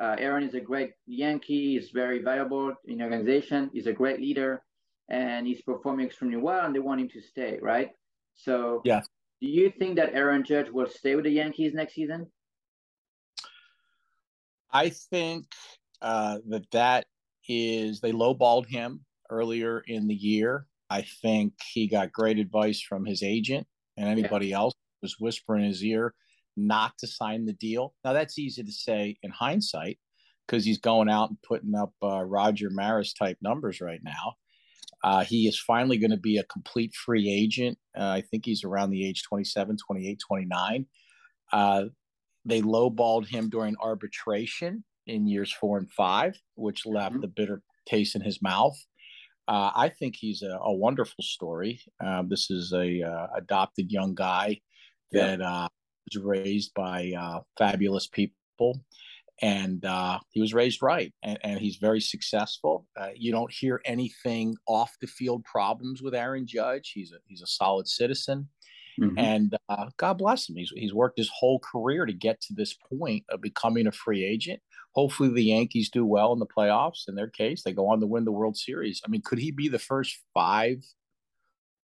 uh, 0.00 0.16
Aaron 0.18 0.44
is 0.44 0.54
a 0.54 0.60
great 0.60 0.92
Yankee. 1.06 1.78
He's 1.78 1.90
very 1.90 2.20
valuable 2.20 2.72
in 2.86 2.98
the 2.98 3.04
organization. 3.04 3.70
He's 3.72 3.86
a 3.86 3.92
great 3.92 4.20
leader, 4.20 4.62
and 5.08 5.46
he's 5.46 5.62
performing 5.62 6.06
extremely 6.06 6.38
well. 6.38 6.64
And 6.66 6.74
they 6.74 6.80
want 6.80 7.00
him 7.00 7.08
to 7.10 7.20
stay, 7.20 7.58
right? 7.62 7.90
So, 8.34 8.82
yeah. 8.84 9.00
Do 9.40 9.48
you 9.48 9.72
think 9.76 9.96
that 9.96 10.14
Aaron 10.14 10.44
Judge 10.44 10.70
will 10.70 10.86
stay 10.86 11.16
with 11.16 11.24
the 11.24 11.30
Yankees 11.30 11.74
next 11.74 11.94
season? 11.94 12.30
I 14.72 14.90
think 14.90 15.46
uh, 16.00 16.38
that 16.48 16.70
that 16.72 17.06
is 17.48 18.00
they 18.00 18.12
lowballed 18.12 18.66
him 18.66 19.04
earlier 19.30 19.82
in 19.86 20.06
the 20.08 20.14
year. 20.14 20.66
I 20.90 21.04
think 21.22 21.54
he 21.72 21.88
got 21.88 22.12
great 22.12 22.38
advice 22.38 22.80
from 22.80 23.04
his 23.04 23.22
agent 23.22 23.66
and 23.96 24.08
anybody 24.08 24.48
yeah. 24.48 24.58
else 24.58 24.74
was 25.00 25.16
whispering 25.18 25.62
in 25.64 25.68
his 25.68 25.84
ear 25.84 26.14
not 26.56 26.92
to 26.98 27.06
sign 27.06 27.46
the 27.46 27.52
deal. 27.54 27.94
Now 28.04 28.12
that's 28.12 28.38
easy 28.38 28.62
to 28.62 28.72
say 28.72 29.16
in 29.22 29.30
hindsight 29.30 29.98
because 30.46 30.64
he's 30.64 30.78
going 30.78 31.08
out 31.08 31.30
and 31.30 31.38
putting 31.42 31.74
up 31.74 31.92
uh, 32.02 32.22
Roger 32.22 32.68
Maris 32.70 33.14
type 33.14 33.38
numbers 33.40 33.80
right 33.80 34.00
now. 34.02 34.34
Uh, 35.04 35.24
he 35.24 35.48
is 35.48 35.58
finally 35.58 35.98
going 35.98 36.10
to 36.10 36.16
be 36.16 36.36
a 36.36 36.44
complete 36.44 36.94
free 36.94 37.28
agent. 37.28 37.78
Uh, 37.98 38.04
I 38.04 38.20
think 38.20 38.44
he's 38.44 38.62
around 38.62 38.90
the 38.90 39.06
age 39.08 39.22
27, 39.24 39.76
28, 39.84 40.20
29. 40.26 40.86
Uh, 42.44 42.48
they 42.48 42.62
lowballed 42.62 43.26
him 43.28 43.48
during 43.48 43.76
arbitration 43.80 44.84
in 45.06 45.26
years 45.26 45.52
four 45.52 45.78
and 45.78 45.90
five, 45.90 46.34
which 46.54 46.86
left 46.86 47.12
mm-hmm. 47.12 47.20
the 47.22 47.28
bitter 47.28 47.62
taste 47.86 48.14
in 48.14 48.20
his 48.20 48.40
mouth. 48.42 48.78
Uh, 49.48 49.70
I 49.74 49.88
think 49.88 50.16
he's 50.16 50.42
a, 50.42 50.58
a 50.62 50.72
wonderful 50.72 51.24
story. 51.24 51.80
Uh, 52.02 52.22
this 52.26 52.50
is 52.50 52.72
a 52.72 53.02
uh, 53.02 53.26
adopted 53.36 53.90
young 53.90 54.14
guy 54.14 54.60
that 55.12 55.40
yeah 55.40 55.68
was 56.12 56.22
raised 56.22 56.72
by 56.74 57.12
uh, 57.18 57.40
fabulous 57.58 58.06
people 58.06 58.80
and 59.40 59.84
uh, 59.84 60.18
he 60.30 60.40
was 60.40 60.54
raised 60.54 60.82
right 60.82 61.12
and, 61.22 61.38
and 61.42 61.60
he's 61.60 61.76
very 61.76 62.00
successful 62.00 62.86
uh, 63.00 63.08
you 63.14 63.32
don't 63.32 63.52
hear 63.52 63.80
anything 63.84 64.54
off 64.66 64.96
the 65.00 65.06
field 65.06 65.44
problems 65.44 66.02
with 66.02 66.14
aaron 66.14 66.46
judge 66.46 66.92
he's 66.94 67.12
a 67.12 67.16
he's 67.26 67.42
a 67.42 67.46
solid 67.46 67.88
citizen 67.88 68.48
mm-hmm. 69.00 69.18
and 69.18 69.56
uh, 69.68 69.86
god 69.96 70.18
bless 70.18 70.48
him. 70.48 70.56
He's, 70.56 70.72
he's 70.74 70.94
worked 70.94 71.18
his 71.18 71.30
whole 71.34 71.58
career 71.58 72.06
to 72.06 72.12
get 72.12 72.40
to 72.42 72.54
this 72.54 72.74
point 72.74 73.24
of 73.28 73.40
becoming 73.40 73.86
a 73.86 73.92
free 73.92 74.24
agent. 74.24 74.60
Hopefully 74.92 75.30
the 75.30 75.44
yankees 75.44 75.88
do 75.88 76.04
well 76.04 76.32
in 76.32 76.38
the 76.38 76.46
playoffs. 76.46 77.08
In 77.08 77.14
their 77.14 77.28
case 77.28 77.62
they 77.62 77.72
go 77.72 77.88
on 77.88 78.00
to 78.00 78.06
win 78.06 78.24
the 78.24 78.32
world 78.32 78.56
series. 78.56 79.00
I 79.04 79.08
mean 79.08 79.22
could 79.22 79.38
he 79.38 79.50
be 79.50 79.68
the 79.68 79.78
first 79.78 80.18
five 80.34 80.84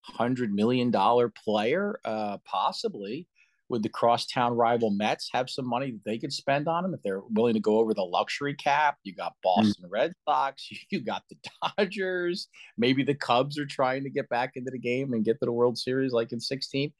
hundred 0.02 0.54
million 0.54 0.92
dollar 0.92 1.30
player? 1.30 2.00
Uh, 2.06 2.38
possibly 2.46 3.28
would 3.70 3.84
the 3.84 3.90
crosstown 3.90 4.54
rival 4.54 4.92
Mets 4.92 5.30
have 5.34 5.50
some 5.50 5.68
money 5.68 5.92
that 5.92 6.02
they 6.06 6.18
could 6.18 6.32
spend 6.32 6.68
on 6.68 6.86
him 6.86 6.94
if 6.94 7.02
they're 7.04 7.22
willing 7.30 7.54
to 7.54 7.60
go 7.60 7.78
over 7.80 7.94
the 7.94 8.04
luxury 8.04 8.56
cap? 8.56 8.98
You 9.04 9.14
got 9.14 9.34
hmm. 9.44 9.50
Boston 9.62 9.86
mm-hmm. 9.86 9.94
Red 9.94 10.14
Sox, 10.28 10.70
you 10.90 11.02
got 11.02 11.24
the 11.30 11.38
Dodgers, 11.78 12.48
maybe 12.78 13.04
the 13.04 13.16
Cubs 13.16 13.58
are 13.58 13.66
trying 13.66 14.04
to 14.04 14.10
get 14.10 14.30
back 14.30 14.52
into 14.56 14.72
the 14.72 14.80
game 14.80 15.14
and 15.14 15.26
get 15.26 15.40
to 15.40 15.46
the 15.46 15.52
World 15.52 15.78
Series 15.78 16.14
like 16.14 16.32
in 16.32 16.40
16. 16.40 16.94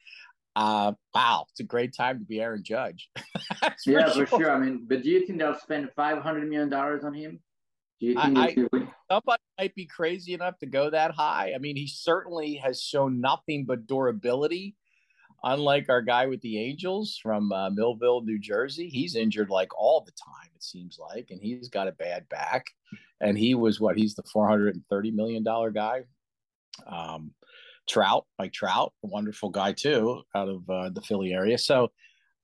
Uh, 0.56 0.92
wow, 1.14 1.46
it's 1.50 1.60
a 1.60 1.64
great 1.64 1.94
time 1.96 2.18
to 2.18 2.24
be 2.24 2.40
Aaron 2.40 2.64
Judge. 2.64 3.10
yeah, 3.86 4.08
for 4.08 4.12
sure. 4.12 4.26
for 4.26 4.38
sure. 4.38 4.50
I 4.50 4.58
mean, 4.58 4.86
but 4.88 5.02
do 5.02 5.08
you 5.08 5.24
think 5.24 5.38
they'll 5.38 5.58
spend 5.58 5.90
five 5.94 6.20
hundred 6.20 6.48
million 6.48 6.68
dollars 6.68 7.04
on 7.04 7.14
him? 7.14 7.38
Do 8.00 8.06
you 8.06 8.14
think 8.14 8.36
I, 8.36 8.46
I, 8.46 8.86
somebody 9.08 9.42
might 9.56 9.74
be 9.76 9.86
crazy 9.86 10.34
enough 10.34 10.58
to 10.58 10.66
go 10.66 10.90
that 10.90 11.12
high? 11.12 11.52
I 11.54 11.58
mean, 11.58 11.76
he 11.76 11.86
certainly 11.86 12.56
has 12.56 12.82
shown 12.82 13.20
nothing 13.20 13.66
but 13.66 13.86
durability 13.86 14.74
unlike 15.44 15.86
our 15.88 16.02
guy 16.02 16.26
with 16.26 16.40
the 16.40 16.58
Angels 16.58 17.18
from 17.22 17.52
uh, 17.52 17.70
Millville, 17.70 18.22
New 18.22 18.38
Jersey, 18.38 18.88
he's 18.88 19.16
injured 19.16 19.50
like 19.50 19.76
all 19.78 20.02
the 20.04 20.12
time, 20.12 20.50
it 20.54 20.62
seems 20.62 20.98
like, 20.98 21.28
and 21.30 21.40
he's 21.40 21.68
got 21.68 21.88
a 21.88 21.92
bad 21.92 22.28
back. 22.28 22.66
And 23.20 23.36
he 23.36 23.54
was 23.54 23.80
what? 23.80 23.96
He's 23.96 24.14
the 24.14 24.22
$430 24.22 25.14
million 25.14 25.44
guy. 25.44 26.02
Um, 26.86 27.32
Trout, 27.88 28.26
Mike 28.38 28.52
Trout, 28.52 28.92
a 29.04 29.06
wonderful 29.06 29.50
guy 29.50 29.72
too, 29.72 30.22
out 30.34 30.48
of 30.48 30.68
uh, 30.68 30.90
the 30.90 31.00
Philly 31.00 31.32
area. 31.32 31.58
So 31.58 31.90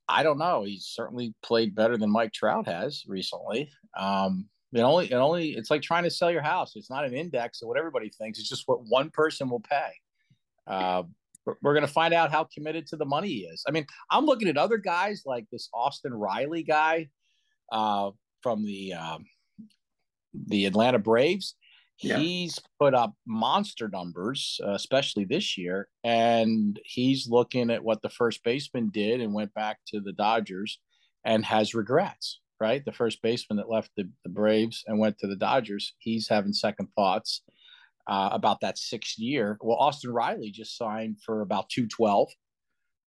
I 0.09 0.23
don't 0.23 0.39
know. 0.39 0.65
He's 0.65 0.87
certainly 0.87 1.35
played 1.43 1.75
better 1.75 1.97
than 1.97 2.11
Mike 2.11 2.33
Trout 2.33 2.67
has 2.67 3.05
recently. 3.07 3.71
Um, 3.97 4.49
it 4.73 4.81
only, 4.81 5.07
it 5.07 5.15
only, 5.15 5.51
it's 5.51 5.71
like 5.71 5.83
trying 5.83 6.03
to 6.05 6.11
sell 6.11 6.31
your 6.31 6.43
house. 6.43 6.73
It's 6.75 6.91
not 6.91 7.05
an 7.05 7.15
index 7.15 7.63
of 7.63 7.69
what 7.69 7.79
everybody 7.79 8.09
thinks. 8.11 8.39
It's 8.39 8.49
just 8.49 8.67
what 8.67 8.85
one 8.87 9.11
person 9.11 9.49
will 9.49 9.61
pay. 9.61 9.91
Uh, 10.67 11.05
we're 11.47 11.75
going 11.75 11.87
to 11.87 11.93
find 11.93 12.15
out 12.15 12.31
how 12.31 12.45
committed 12.45 12.87
to 12.89 12.97
the 12.97 13.05
money 13.05 13.29
he 13.29 13.41
is. 13.41 13.65
I 13.69 13.71
mean, 13.71 13.87
I'm 14.11 14.25
looking 14.25 14.49
at 14.49 14.57
other 14.57 14.79
guys 14.79 15.23
like 15.27 15.47
this 15.51 15.69
Austin 15.75 16.15
Riley 16.15 16.63
guy 16.63 17.09
uh, 17.71 18.11
from 18.43 18.65
the 18.65 18.95
um, 18.95 19.25
the 20.47 20.67
Atlanta 20.67 20.99
Braves. 20.99 21.55
Yeah. 22.01 22.19
He's 22.19 22.59
put 22.81 22.93
up 22.93 23.15
monster 23.25 23.89
numbers, 23.89 24.61
uh, 24.67 24.73
especially 24.73 25.25
this 25.25 25.57
year, 25.57 25.89
and 26.03 26.79
he's 26.85 27.29
looking 27.29 27.71
at 27.71 27.85
what 27.85 28.03
the 28.03 28.09
first 28.09 28.43
baseman 28.43 28.91
did 28.93 29.21
and 29.21 29.33
went 29.33 29.55
back 29.55 29.79
to 29.89 30.01
the 30.01 30.13
Dodgers 30.13 30.81
and 31.25 31.45
has 31.45 31.75
regrets. 31.75 32.41
Right, 32.61 32.85
the 32.85 32.93
first 32.93 33.21
baseman 33.21 33.57
that 33.59 33.69
left 33.69 33.91
the, 33.97 34.09
the 34.23 34.31
Braves 34.31 34.85
and 34.87 34.99
went 34.99 35.19
to 35.19 35.27
the 35.27 35.37
Dodgers, 35.37 35.95
he's 35.99 36.29
having 36.29 36.53
second 36.53 36.89
thoughts 36.95 37.43
uh, 38.07 38.31
about 38.33 38.61
that 38.61 38.79
sixth 38.79 39.19
year. 39.19 39.59
Well, 39.61 39.77
Austin 39.77 40.13
Riley 40.13 40.51
just 40.51 40.77
signed 40.77 41.19
for 41.25 41.41
about 41.41 41.69
212 41.71 42.29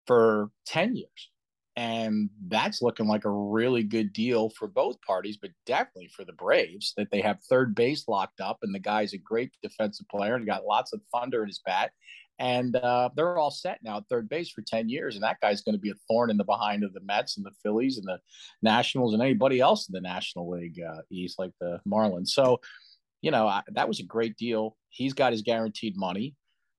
for 0.06 0.50
10 0.66 0.96
years. 0.96 1.32
And 1.76 2.32
that's 2.48 2.82
looking 2.82 3.06
like 3.06 3.24
a 3.24 3.30
really 3.30 3.84
good 3.84 4.12
deal 4.12 4.50
for 4.50 4.68
both 4.68 5.00
parties, 5.04 5.38
but 5.40 5.52
definitely 5.68 6.08
for 6.08 6.26
the 6.26 6.34
Braves 6.34 6.94
that 6.98 7.12
they 7.12 7.22
have 7.22 7.38
third 7.44 7.76
base 7.76 8.08
locked 8.08 8.42
up. 8.42 8.58
And 8.64 8.74
the 8.74 8.80
guy's 8.80 9.14
a 9.14 9.20
great 9.20 9.52
defensive 9.62 10.08
player 10.10 10.34
and 10.34 10.48
got 10.48 10.66
lots 10.66 10.92
of 10.92 11.02
thunder 11.14 11.44
in 11.44 11.50
his 11.50 11.62
bat. 11.64 11.92
And 12.40 12.76
uh, 12.76 13.10
they're 13.16 13.38
all 13.38 13.52
set 13.52 13.80
now 13.84 13.98
at 13.98 14.08
third 14.10 14.28
base 14.28 14.50
for 14.50 14.64
10 14.64 14.90
years. 14.90 15.14
And 15.14 15.24
that 15.24 15.40
guy's 15.40 15.62
going 15.62 15.76
to 15.76 15.82
be 15.82 15.92
a 15.92 15.96
thorn 16.08 16.32
in 16.32 16.38
the 16.38 16.44
behind 16.44 16.84
of 16.84 16.94
the 16.94 17.02
Mets 17.02 17.38
and 17.38 17.46
the 17.46 17.54
Phillies 17.62 18.00
and 18.00 18.08
the 18.08 18.20
Nationals 18.64 19.14
and 19.14 19.22
anybody 19.22 19.60
else 19.60 19.88
in 19.88 19.94
the 19.94 20.02
National 20.02 20.50
League 20.50 20.80
uh, 20.82 21.02
East, 21.12 21.38
like 21.38 21.52
the 21.62 21.80
Marlins. 21.88 22.30
So, 22.30 22.60
you 23.22 23.30
know, 23.30 23.48
I, 23.48 23.62
that 23.74 23.88
was 23.88 24.00
a 24.00 24.04
great 24.04 24.36
deal. 24.38 24.78
He's 24.98 25.14
got 25.14 25.32
his 25.32 25.44
guaranteed 25.44 25.96
money. 25.96 26.36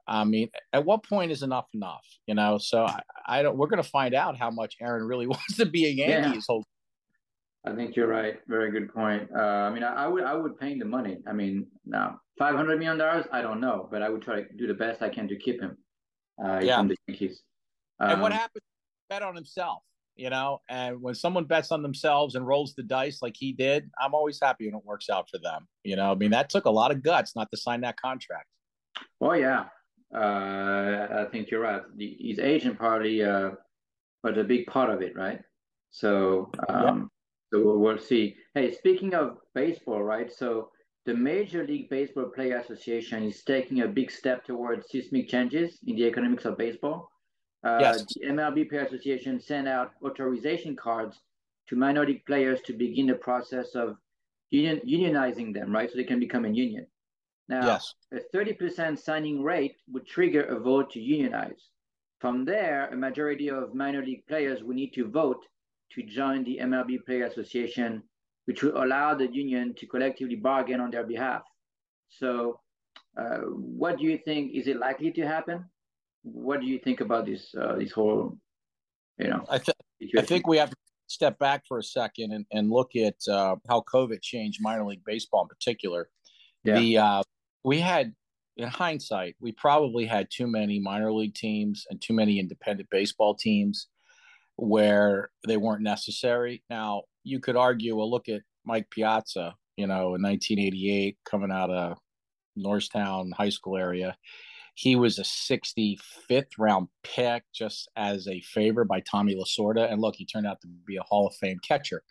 I 0.08 0.24
mean, 0.24 0.48
at 0.72 0.84
what 0.84 1.04
point 1.04 1.30
is 1.30 1.42
enough 1.42 1.66
enough? 1.74 2.04
You 2.26 2.34
know, 2.34 2.58
so 2.58 2.84
I, 2.84 3.00
I 3.26 3.42
don't. 3.42 3.56
We're 3.56 3.68
going 3.68 3.82
to 3.82 3.88
find 3.88 4.14
out 4.14 4.36
how 4.36 4.50
much 4.50 4.76
Aaron 4.80 5.04
really 5.04 5.26
wants 5.34 5.56
to 5.56 5.66
be 5.66 5.86
a 5.86 5.90
Yankee. 5.90 6.36
Yeah. 6.36 6.40
Whole... 6.48 6.64
I 7.64 7.74
think 7.74 7.94
you're 7.94 8.08
right. 8.08 8.40
Very 8.48 8.70
good 8.70 8.92
point. 8.92 9.28
Uh, 9.34 9.40
I 9.40 9.70
mean, 9.70 9.84
I, 9.84 10.04
I, 10.04 10.08
would 10.08 10.24
I 10.24 10.34
would 10.34 10.58
pay 10.58 10.72
him 10.72 10.78
the 10.78 10.84
money. 10.84 11.18
I 11.26 11.32
mean, 11.32 11.66
now 11.84 12.20
five 12.38 12.56
hundred 12.56 12.78
million 12.78 12.98
dollars, 12.98 13.26
I 13.32 13.42
don't 13.42 13.60
know, 13.60 13.88
but 13.90 14.02
I 14.02 14.08
would 14.08 14.22
try 14.22 14.42
to 14.42 14.54
do 14.56 14.66
the 14.66 14.74
best 14.74 15.02
I 15.02 15.08
can 15.10 15.28
to 15.28 15.36
keep 15.36 15.60
him. 15.60 15.76
Uh, 16.42 16.60
yeah. 16.62 16.82
the 16.82 16.96
Yankees. 17.06 17.42
Um, 18.00 18.10
and 18.10 18.22
what 18.22 18.32
um, 18.32 18.38
happens? 18.38 18.64
Bet 19.10 19.22
on 19.22 19.34
himself, 19.34 19.82
you 20.18 20.28
know. 20.28 20.60
And 20.68 21.00
when 21.00 21.14
someone 21.14 21.44
bets 21.44 21.72
on 21.72 21.82
themselves 21.82 22.34
and 22.34 22.46
rolls 22.46 22.74
the 22.74 22.82
dice 22.82 23.22
like 23.22 23.36
he 23.38 23.52
did, 23.52 23.90
I'm 23.98 24.12
always 24.12 24.38
happy 24.42 24.66
when 24.66 24.74
it 24.74 24.84
works 24.84 25.08
out 25.08 25.28
for 25.30 25.38
them. 25.38 25.66
You 25.84 25.96
know, 25.96 26.12
I 26.12 26.14
mean, 26.14 26.32
that 26.32 26.50
took 26.50 26.66
a 26.66 26.70
lot 26.70 26.90
of 26.90 27.02
guts 27.02 27.34
not 27.34 27.50
to 27.50 27.56
sign 27.56 27.80
that 27.82 27.98
contract. 27.98 28.46
Oh 29.20 29.32
yeah, 29.32 29.66
uh, 30.14 31.22
I 31.22 31.26
think 31.30 31.50
you're 31.50 31.60
right. 31.60 31.82
The, 31.96 32.16
his 32.20 32.38
agent 32.38 32.78
party 32.78 33.22
uh, 33.22 33.50
was 34.22 34.36
a 34.36 34.44
big 34.44 34.66
part 34.66 34.90
of 34.90 35.00
it, 35.02 35.16
right? 35.16 35.40
So, 35.90 36.50
um, 36.68 37.10
yeah. 37.52 37.58
so 37.58 37.78
we'll 37.78 37.98
see. 37.98 38.36
Hey, 38.54 38.72
speaking 38.74 39.14
of 39.14 39.38
baseball, 39.54 40.02
right? 40.02 40.30
So 40.32 40.70
the 41.06 41.14
Major 41.14 41.66
League 41.66 41.88
Baseball 41.88 42.30
Player 42.34 42.58
Association 42.58 43.24
is 43.24 43.42
taking 43.42 43.80
a 43.80 43.88
big 43.88 44.10
step 44.10 44.44
towards 44.44 44.90
seismic 44.90 45.28
changes 45.28 45.78
in 45.86 45.96
the 45.96 46.04
economics 46.04 46.44
of 46.44 46.58
baseball. 46.58 47.08
Uh, 47.64 47.78
yes. 47.80 48.04
The 48.14 48.26
MLB 48.26 48.68
Player 48.68 48.82
Association 48.82 49.40
sent 49.40 49.66
out 49.66 49.92
authorization 50.04 50.76
cards 50.76 51.20
to 51.68 51.76
minor 51.76 52.06
league 52.06 52.24
players 52.24 52.60
to 52.62 52.72
begin 52.72 53.06
the 53.06 53.14
process 53.14 53.74
of 53.74 53.96
union, 54.50 54.80
unionizing 54.86 55.52
them, 55.52 55.72
right? 55.72 55.90
So 55.90 55.96
they 55.96 56.04
can 56.04 56.20
become 56.20 56.44
a 56.44 56.50
union. 56.50 56.86
Now, 57.48 57.66
yes. 57.66 57.94
a 58.12 58.20
30% 58.36 58.98
signing 58.98 59.42
rate 59.42 59.76
would 59.90 60.06
trigger 60.06 60.42
a 60.42 60.58
vote 60.58 60.90
to 60.92 61.00
unionize. 61.00 61.70
From 62.20 62.44
there, 62.44 62.88
a 62.88 62.96
majority 62.96 63.48
of 63.48 63.74
minor 63.74 64.04
league 64.04 64.26
players 64.26 64.62
will 64.62 64.74
need 64.74 64.92
to 64.94 65.08
vote 65.08 65.44
to 65.92 66.02
join 66.02 66.44
the 66.44 66.58
MLB 66.60 67.04
Player 67.06 67.24
Association, 67.24 68.02
which 68.44 68.62
will 68.62 68.82
allow 68.82 69.14
the 69.14 69.32
union 69.32 69.74
to 69.76 69.86
collectively 69.86 70.36
bargain 70.36 70.80
on 70.80 70.90
their 70.90 71.04
behalf. 71.04 71.42
So, 72.10 72.60
uh, 73.16 73.38
what 73.78 73.98
do 73.98 74.04
you 74.04 74.18
think? 74.18 74.52
Is 74.54 74.66
it 74.66 74.76
likely 74.76 75.10
to 75.12 75.26
happen? 75.26 75.64
What 76.22 76.60
do 76.60 76.66
you 76.66 76.78
think 76.78 77.00
about 77.00 77.26
this? 77.26 77.54
Uh, 77.58 77.76
this 77.76 77.92
whole, 77.92 78.38
you 79.18 79.28
know, 79.28 79.44
I, 79.48 79.58
th- 79.58 79.76
I 80.16 80.22
think 80.22 80.46
we 80.46 80.58
have 80.58 80.70
to 80.70 80.76
step 81.06 81.38
back 81.38 81.64
for 81.66 81.78
a 81.78 81.82
second 81.82 82.32
and, 82.32 82.44
and 82.52 82.70
look 82.70 82.94
at 82.96 83.16
uh, 83.28 83.56
how 83.68 83.82
COVID 83.92 84.20
changed 84.22 84.60
minor 84.60 84.84
league 84.84 85.04
baseball 85.04 85.42
in 85.42 85.48
particular. 85.48 86.08
Yeah. 86.64 86.78
The 86.78 86.98
uh, 86.98 87.22
we 87.64 87.80
had 87.80 88.14
in 88.58 88.68
hindsight, 88.68 89.36
we 89.40 89.52
probably 89.52 90.04
had 90.04 90.28
too 90.30 90.46
many 90.46 90.80
minor 90.80 91.12
league 91.12 91.34
teams 91.34 91.86
and 91.88 92.00
too 92.00 92.12
many 92.12 92.38
independent 92.40 92.90
baseball 92.90 93.34
teams 93.34 93.86
where 94.56 95.30
they 95.46 95.56
weren't 95.56 95.82
necessary. 95.82 96.64
Now, 96.68 97.02
you 97.22 97.38
could 97.38 97.56
argue, 97.56 97.96
well, 97.96 98.10
look 98.10 98.28
at 98.28 98.42
Mike 98.64 98.90
Piazza, 98.90 99.54
you 99.76 99.86
know, 99.86 100.16
in 100.16 100.22
1988, 100.22 101.16
coming 101.24 101.52
out 101.52 101.70
of 101.70 101.98
Norristown 102.56 103.30
High 103.30 103.50
School 103.50 103.76
area. 103.76 104.16
He 104.78 104.94
was 104.94 105.18
a 105.18 105.22
65th 105.22 106.52
round 106.56 106.86
pick 107.02 107.42
just 107.52 107.88
as 107.96 108.28
a 108.28 108.40
favor 108.42 108.84
by 108.84 109.00
Tommy 109.00 109.34
Lasorda. 109.34 109.90
And 109.90 110.00
look, 110.00 110.14
he 110.14 110.24
turned 110.24 110.46
out 110.46 110.60
to 110.60 110.68
be 110.86 110.96
a 110.96 111.02
Hall 111.02 111.26
of 111.26 111.34
Fame 111.34 111.58
catcher. 111.66 112.04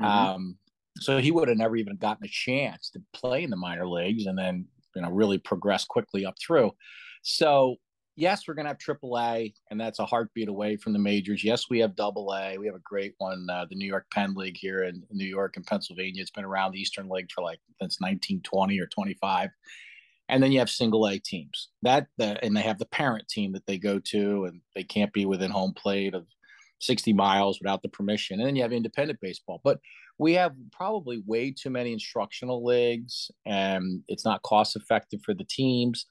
Mm-hmm. 0.00 0.10
Um, 0.10 0.58
so 1.00 1.18
he 1.18 1.32
would 1.32 1.48
have 1.48 1.58
never 1.58 1.74
even 1.74 1.96
gotten 1.96 2.24
a 2.24 2.28
chance 2.28 2.88
to 2.90 3.02
play 3.12 3.42
in 3.42 3.50
the 3.50 3.56
minor 3.56 3.88
leagues. 3.88 4.26
And 4.26 4.38
then 4.38 4.66
you 4.94 5.02
know 5.02 5.10
really 5.10 5.38
progress 5.38 5.84
quickly 5.84 6.24
up 6.24 6.36
through. 6.38 6.72
So 7.22 7.76
yes, 8.16 8.46
we're 8.46 8.54
going 8.54 8.66
to 8.66 8.70
have 8.70 8.78
AAA, 8.78 9.54
and 9.70 9.80
that's 9.80 9.98
a 9.98 10.06
heartbeat 10.06 10.48
away 10.48 10.76
from 10.76 10.92
the 10.92 10.98
majors. 10.98 11.42
Yes, 11.42 11.68
we 11.68 11.80
have 11.80 11.96
Double 11.96 12.32
A. 12.34 12.56
We 12.58 12.66
have 12.66 12.76
a 12.76 12.82
great 12.84 13.14
one, 13.18 13.46
uh, 13.50 13.66
the 13.68 13.74
New 13.74 13.86
York 13.86 14.06
Penn 14.12 14.34
League 14.34 14.56
here 14.56 14.84
in 14.84 15.02
New 15.10 15.26
York 15.26 15.56
and 15.56 15.66
Pennsylvania. 15.66 16.22
It's 16.22 16.30
been 16.30 16.44
around 16.44 16.72
the 16.72 16.80
Eastern 16.80 17.08
League 17.08 17.30
for 17.34 17.42
like 17.42 17.60
since 17.80 18.00
1920 18.00 18.78
or 18.80 18.86
25. 18.86 19.50
And 20.28 20.42
then 20.42 20.52
you 20.52 20.58
have 20.58 20.70
single 20.70 21.06
A 21.06 21.18
teams 21.18 21.68
that, 21.82 22.06
and 22.18 22.56
they 22.56 22.62
have 22.62 22.78
the 22.78 22.86
parent 22.86 23.28
team 23.28 23.52
that 23.52 23.66
they 23.66 23.78
go 23.78 23.98
to, 23.98 24.46
and 24.46 24.60
they 24.74 24.82
can't 24.82 25.12
be 25.12 25.26
within 25.26 25.50
home 25.50 25.74
plate 25.74 26.14
of 26.14 26.26
60 26.80 27.12
miles 27.12 27.60
without 27.60 27.82
the 27.82 27.88
permission. 27.88 28.40
And 28.40 28.48
then 28.48 28.56
you 28.56 28.62
have 28.62 28.72
independent 28.72 29.20
baseball. 29.20 29.60
But 29.62 29.80
we 30.18 30.34
have 30.34 30.54
probably 30.72 31.22
way 31.26 31.50
too 31.50 31.70
many 31.70 31.92
instructional 31.92 32.64
leagues 32.64 33.30
and 33.44 34.02
it's 34.08 34.24
not 34.24 34.42
cost 34.42 34.76
effective 34.76 35.20
for 35.24 35.34
the 35.34 35.44
teams. 35.44 36.06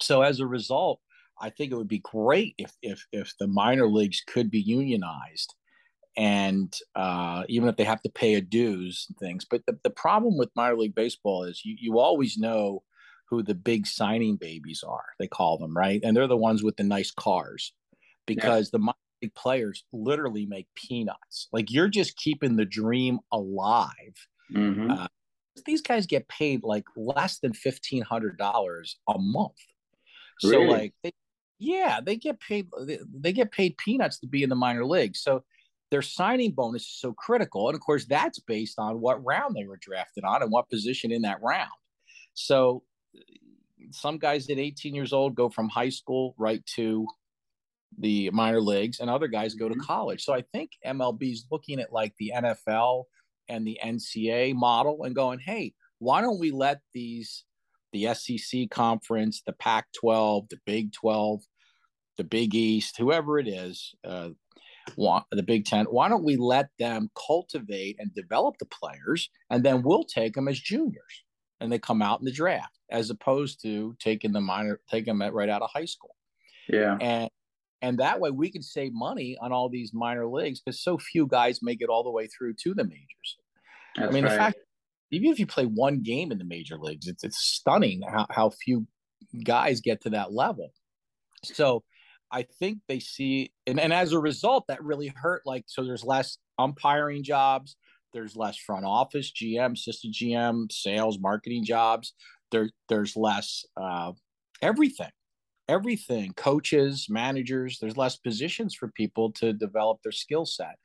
So 0.00 0.22
as 0.22 0.40
a 0.40 0.46
result, 0.46 1.00
I 1.40 1.50
think 1.50 1.72
it 1.72 1.76
would 1.76 1.88
be 1.88 2.00
great 2.00 2.54
if 2.58 2.72
if 2.82 3.04
if 3.12 3.32
the 3.38 3.46
minor 3.46 3.88
leagues 3.88 4.22
could 4.26 4.50
be 4.50 4.60
unionized 4.60 5.54
and 6.16 6.76
uh, 6.96 7.44
even 7.48 7.68
if 7.68 7.76
they 7.76 7.84
have 7.84 8.02
to 8.02 8.10
pay 8.10 8.34
a 8.34 8.40
dues 8.40 9.06
and 9.08 9.16
things. 9.18 9.44
But 9.48 9.62
the, 9.66 9.78
the 9.84 9.90
problem 9.90 10.36
with 10.36 10.50
minor 10.56 10.76
league 10.76 10.96
baseball 10.96 11.44
is 11.44 11.64
you, 11.64 11.76
you 11.78 11.98
always 12.00 12.36
know 12.36 12.82
who 13.28 13.42
the 13.42 13.54
big 13.54 13.86
signing 13.86 14.36
babies 14.36 14.82
are, 14.86 15.04
they 15.18 15.26
call 15.26 15.58
them, 15.58 15.76
right? 15.76 16.00
And 16.02 16.16
they're 16.16 16.26
the 16.26 16.36
ones 16.36 16.62
with 16.62 16.76
the 16.76 16.84
nice 16.84 17.10
cars 17.10 17.72
because 18.26 18.70
yeah. 18.72 18.78
the 19.20 19.28
players 19.34 19.84
literally 19.92 20.46
make 20.46 20.66
peanuts. 20.74 21.48
Like 21.52 21.70
you're 21.70 21.88
just 21.88 22.16
keeping 22.16 22.56
the 22.56 22.64
dream 22.64 23.18
alive. 23.32 24.14
Mm-hmm. 24.52 24.90
Uh, 24.90 25.08
these 25.66 25.82
guys 25.82 26.06
get 26.06 26.28
paid 26.28 26.62
like 26.62 26.84
less 26.96 27.40
than 27.40 27.52
fifteen 27.52 28.02
hundred 28.02 28.38
dollars 28.38 28.96
a 29.08 29.18
month. 29.18 29.56
Really? 30.42 30.66
So 30.66 30.72
like, 30.72 30.94
they, 31.02 31.12
yeah, 31.58 32.00
they 32.00 32.16
get 32.16 32.40
paid. 32.40 32.68
They, 32.86 33.00
they 33.12 33.32
get 33.32 33.50
paid 33.50 33.76
peanuts 33.76 34.20
to 34.20 34.26
be 34.26 34.42
in 34.42 34.48
the 34.48 34.54
minor 34.54 34.86
leagues. 34.86 35.20
So 35.20 35.42
their 35.90 36.02
signing 36.02 36.52
bonus 36.52 36.82
is 36.82 37.00
so 37.00 37.12
critical, 37.12 37.68
and 37.68 37.74
of 37.74 37.80
course 37.80 38.06
that's 38.06 38.38
based 38.38 38.78
on 38.78 39.00
what 39.00 39.24
round 39.24 39.56
they 39.56 39.64
were 39.64 39.78
drafted 39.80 40.24
on 40.24 40.42
and 40.42 40.52
what 40.52 40.70
position 40.70 41.10
in 41.10 41.22
that 41.22 41.42
round. 41.42 41.70
So 42.34 42.84
some 43.90 44.18
guys 44.18 44.48
at 44.50 44.58
18 44.58 44.94
years 44.94 45.12
old 45.12 45.34
go 45.34 45.48
from 45.48 45.68
high 45.68 45.88
school 45.88 46.34
right 46.38 46.64
to 46.76 47.06
the 47.98 48.30
minor 48.30 48.60
leagues 48.60 49.00
and 49.00 49.08
other 49.08 49.28
guys 49.28 49.54
go 49.54 49.68
to 49.68 49.74
mm-hmm. 49.74 49.84
college. 49.84 50.24
So 50.24 50.34
I 50.34 50.42
think 50.52 50.72
MLB 50.86 51.32
is 51.32 51.46
looking 51.50 51.80
at 51.80 51.92
like 51.92 52.14
the 52.18 52.32
NFL 52.34 53.04
and 53.48 53.66
the 53.66 53.78
NCAA 53.82 54.54
model 54.54 55.04
and 55.04 55.14
going, 55.14 55.38
hey, 55.38 55.74
why 55.98 56.20
don't 56.20 56.38
we 56.38 56.50
let 56.50 56.80
these 56.92 57.44
the 57.94 58.12
SEC 58.14 58.68
conference, 58.70 59.42
the 59.46 59.54
Pac 59.54 59.86
12, 59.98 60.50
the 60.50 60.58
Big 60.66 60.92
12, 60.92 61.40
the 62.18 62.24
Big 62.24 62.54
East, 62.54 62.98
whoever 62.98 63.38
it 63.38 63.48
is, 63.48 63.94
uh, 64.04 64.28
the 64.96 65.42
Big 65.42 65.64
Ten, 65.64 65.86
why 65.86 66.08
don't 66.08 66.24
we 66.24 66.36
let 66.36 66.68
them 66.78 67.10
cultivate 67.26 67.96
and 67.98 68.14
develop 68.14 68.56
the 68.58 68.66
players 68.66 69.30
and 69.50 69.64
then 69.64 69.82
we'll 69.82 70.04
take 70.04 70.34
them 70.34 70.48
as 70.48 70.60
juniors 70.60 71.24
and 71.60 71.72
they 71.72 71.78
come 71.78 72.02
out 72.02 72.20
in 72.20 72.26
the 72.26 72.32
draft 72.32 72.77
as 72.90 73.10
opposed 73.10 73.60
to 73.62 73.96
taking 73.98 74.32
the 74.32 74.40
minor, 74.40 74.80
taking 74.90 75.18
them 75.18 75.34
right 75.34 75.48
out 75.48 75.62
of 75.62 75.70
high 75.72 75.84
school. 75.84 76.14
Yeah. 76.68 76.96
And 77.00 77.30
and 77.80 77.98
that 77.98 78.18
way 78.18 78.30
we 78.30 78.50
can 78.50 78.62
save 78.62 78.92
money 78.92 79.36
on 79.40 79.52
all 79.52 79.68
these 79.68 79.92
minor 79.94 80.26
leagues 80.26 80.60
because 80.60 80.82
so 80.82 80.98
few 80.98 81.26
guys 81.26 81.60
make 81.62 81.80
it 81.80 81.88
all 81.88 82.02
the 82.02 82.10
way 82.10 82.26
through 82.26 82.54
to 82.54 82.74
the 82.74 82.84
majors. 82.84 83.38
That's 83.96 84.08
I 84.08 84.12
mean, 84.12 84.24
right. 84.24 84.30
the 84.32 84.36
fact 84.36 84.58
even 85.10 85.30
if 85.30 85.38
you 85.38 85.46
play 85.46 85.64
one 85.64 86.02
game 86.02 86.32
in 86.32 86.38
the 86.38 86.44
major 86.44 86.76
leagues, 86.76 87.06
it's 87.06 87.24
it's 87.24 87.38
stunning 87.38 88.02
how, 88.02 88.26
how 88.30 88.50
few 88.50 88.86
guys 89.44 89.80
get 89.80 90.02
to 90.02 90.10
that 90.10 90.32
level. 90.32 90.72
So 91.44 91.84
I 92.30 92.46
think 92.58 92.80
they 92.88 93.00
see 93.00 93.52
and, 93.66 93.80
and 93.80 93.92
as 93.92 94.12
a 94.12 94.18
result, 94.18 94.66
that 94.68 94.82
really 94.82 95.12
hurt. 95.14 95.42
Like 95.46 95.64
so 95.66 95.84
there's 95.84 96.04
less 96.04 96.38
umpiring 96.58 97.22
jobs, 97.22 97.76
there's 98.12 98.36
less 98.36 98.56
front 98.56 98.84
office, 98.84 99.32
GM, 99.32 99.72
assistant 99.72 100.14
GM, 100.14 100.70
sales, 100.70 101.18
marketing 101.18 101.64
jobs. 101.64 102.14
There 102.50 102.70
there's 102.88 103.16
less 103.16 103.64
uh, 103.76 104.12
everything 104.62 105.10
everything 105.68 106.32
coaches 106.34 107.06
managers 107.08 107.78
there's 107.78 107.96
less 107.96 108.16
positions 108.16 108.74
for 108.74 108.88
people 108.88 109.30
to 109.30 109.52
develop 109.52 109.98
their 110.02 110.12
skill 110.12 110.46
set 110.46 110.76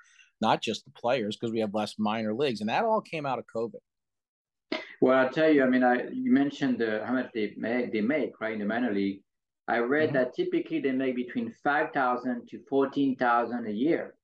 not 0.41 0.62
just 0.62 0.84
the 0.84 0.91
players 0.91 1.38
because 1.38 1.54
we 1.54 1.60
have 1.60 1.73
less 1.73 1.95
minor 1.97 2.34
leagues 2.34 2.60
and 2.60 2.69
that 2.69 2.84
all 2.84 3.02
came 3.02 3.26
out 3.26 3.39
of 3.39 3.45
covid 3.54 4.80
well 5.02 5.17
i'll 5.17 5.30
tell 5.30 5.49
you 5.49 5.63
i 5.63 5.67
mean 5.67 5.84
i 5.84 6.04
you 6.12 6.32
mentioned 6.32 6.82
uh, 6.82 7.06
how 7.06 7.13
much 7.13 7.30
they 7.34 7.54
make 7.58 7.91
they 7.93 8.02
make 8.02 8.39
right 8.41 8.54
in 8.54 8.60
the 8.60 8.65
minor 8.65 8.91
league 8.93 9.21
i 9.67 9.78
read 9.78 10.10
mm-hmm. 10.10 10.17
that 10.17 10.36
typically 10.36 10.80
they 10.80 10.91
make 10.91 11.15
between 11.15 11.54
5000 11.63 12.47
to 12.49 12.60
14000 12.69 13.65
a 13.65 13.71
year 13.71 14.15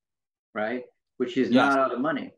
right 0.54 0.84
which 1.18 1.38
is 1.38 1.50
yes. 1.50 1.56
not 1.56 1.78
a 1.78 1.82
lot 1.82 1.94
of 1.94 2.02
money 2.02 2.32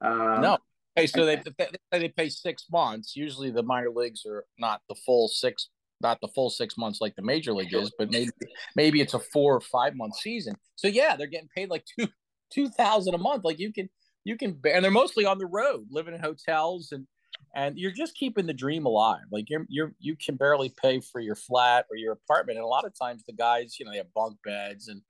um, 0.00 0.40
no 0.40 0.58
Hey, 0.96 1.06
so 1.06 1.26
they, 1.26 1.42
they 1.58 1.68
they 1.92 2.08
pay 2.08 2.28
six 2.28 2.64
months. 2.72 3.14
Usually, 3.14 3.50
the 3.50 3.62
minor 3.62 3.90
leagues 3.90 4.24
are 4.26 4.44
not 4.58 4.80
the 4.88 4.94
full 4.94 5.28
six 5.28 5.68
not 6.00 6.20
the 6.20 6.28
full 6.28 6.50
six 6.50 6.76
months 6.76 7.00
like 7.00 7.14
the 7.16 7.22
major 7.22 7.52
league 7.52 7.72
is, 7.72 7.90
but 7.98 8.10
maybe 8.10 8.30
maybe 8.74 9.00
it's 9.00 9.14
a 9.14 9.18
four 9.18 9.54
or 9.54 9.60
five 9.60 9.94
month 9.94 10.16
season. 10.16 10.54
So 10.74 10.88
yeah, 10.88 11.16
they're 11.16 11.26
getting 11.26 11.48
paid 11.54 11.70
like 11.70 11.84
two 11.98 12.08
two 12.50 12.68
thousand 12.68 13.14
a 13.14 13.18
month. 13.18 13.44
Like 13.44 13.58
you 13.58 13.72
can 13.72 13.88
you 14.24 14.36
can 14.36 14.58
and 14.64 14.84
they're 14.84 14.90
mostly 14.90 15.24
on 15.24 15.38
the 15.38 15.46
road, 15.46 15.86
living 15.90 16.14
in 16.14 16.20
hotels 16.20 16.92
and 16.92 17.06
and 17.54 17.78
you're 17.78 17.92
just 17.92 18.14
keeping 18.14 18.46
the 18.46 18.52
dream 18.52 18.86
alive. 18.86 19.24
Like 19.30 19.48
you're 19.48 19.66
you're 19.68 19.92
you 19.98 20.16
can 20.16 20.36
barely 20.36 20.72
pay 20.80 21.00
for 21.00 21.20
your 21.20 21.36
flat 21.36 21.86
or 21.90 21.96
your 21.96 22.12
apartment, 22.12 22.58
and 22.58 22.64
a 22.64 22.68
lot 22.68 22.84
of 22.84 22.92
times 22.98 23.24
the 23.24 23.32
guys, 23.32 23.76
you 23.78 23.86
know, 23.86 23.92
they 23.92 23.98
have 23.98 24.12
bunk 24.14 24.36
beds 24.44 24.88
and 24.88 25.00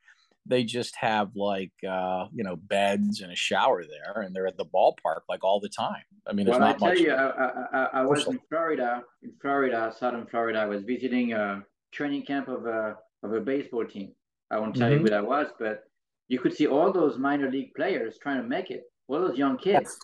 they 0.47 0.65
just 0.65 0.95
have 0.97 1.31
like 1.35 1.73
uh, 1.89 2.27
you 2.33 2.45
know 2.45 2.57
beds 2.57 3.21
and 3.21 3.33
a 3.33 3.37
shower 3.37 3.85
there, 3.85 4.23
and 4.23 4.35
they're 4.35 4.47
at 4.47 4.57
the 4.57 4.67
ballpark 4.67 5.21
like 5.29 5.45
all 5.45 5.61
the 5.61 5.69
time. 5.69 6.03
I 6.27 6.33
mean, 6.33 6.47
there's 6.47 6.59
well, 6.59 6.69
I 6.69 6.73
tell 6.73 6.89
much- 6.89 7.01
you, 7.01 7.13
I, 7.13 7.51
I, 7.73 7.89
I, 7.95 8.03
was 8.03 8.27
in 8.27 8.41
Florida, 8.49 9.03
in 9.23 9.33
Florida, 9.41 9.95
southern 9.97 10.27
Florida. 10.27 10.59
I 10.59 10.67
was 10.67 10.83
visiting 10.83 11.33
a 11.33 11.63
training 11.93 12.23
camp 12.23 12.49
of 12.49 12.67
a 12.67 12.97
of 13.23 13.33
a 13.33 13.41
baseball 13.41 13.85
team. 13.85 14.13
I 14.51 14.59
won't 14.59 14.77
tell 14.77 14.89
mm-hmm. 14.89 14.99
you 14.99 15.03
who 15.03 15.11
that 15.11 15.27
was, 15.27 15.49
but 15.59 15.85
you 16.29 16.39
could 16.39 16.55
see 16.55 16.67
all 16.67 16.93
those 16.93 17.19
minor 17.19 17.51
league 17.51 17.75
players 17.75 18.19
trying 18.19 18.41
to 18.41 18.49
make 18.49 18.71
it, 18.71 18.85
all 19.09 19.21
those 19.21 19.39
young 19.39 19.57
kids. 19.59 19.99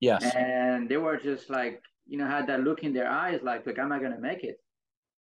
Yes. 0.00 0.34
And 0.34 0.88
they 0.88 0.96
were 0.96 1.16
just 1.16 1.50
like, 1.50 1.82
you 2.06 2.18
know, 2.18 2.26
had 2.26 2.46
that 2.48 2.60
look 2.60 2.82
in 2.82 2.92
their 2.92 3.08
eyes, 3.08 3.40
like, 3.42 3.66
look, 3.66 3.78
am 3.78 3.92
I 3.92 3.98
going 3.98 4.12
to 4.12 4.20
make 4.20 4.42
it? 4.44 4.58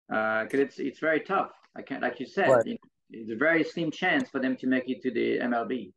Because 0.08 0.60
uh, 0.60 0.64
it's 0.64 0.80
it's 0.80 1.00
very 1.00 1.20
tough. 1.22 1.52
I 1.76 1.82
can't, 1.82 2.02
like 2.02 2.20
you 2.20 2.26
said, 2.26 2.50
right. 2.50 2.80
It's 3.10 3.32
a 3.32 3.36
very 3.36 3.64
slim 3.64 3.92
chance 3.92 4.30
for 4.30 4.40
them 4.40 4.56
to 4.58 4.68
make 4.68 4.90
it 4.90 5.02
to 5.04 5.12
the 5.12 5.40
MLB. 5.40 5.94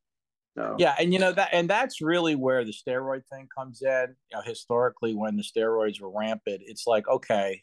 So 0.56 0.76
yeah, 0.78 0.96
and 0.98 1.12
you 1.12 1.18
know 1.18 1.32
that, 1.32 1.50
and 1.52 1.70
that's 1.70 2.00
really 2.00 2.34
where 2.34 2.64
the 2.64 2.72
steroid 2.72 3.22
thing 3.32 3.48
comes 3.56 3.82
in. 3.82 4.14
You 4.30 4.36
know, 4.36 4.42
historically, 4.44 5.14
when 5.14 5.36
the 5.36 5.44
steroids 5.44 6.00
were 6.00 6.10
rampant, 6.10 6.62
it's 6.66 6.86
like, 6.86 7.06
okay, 7.08 7.62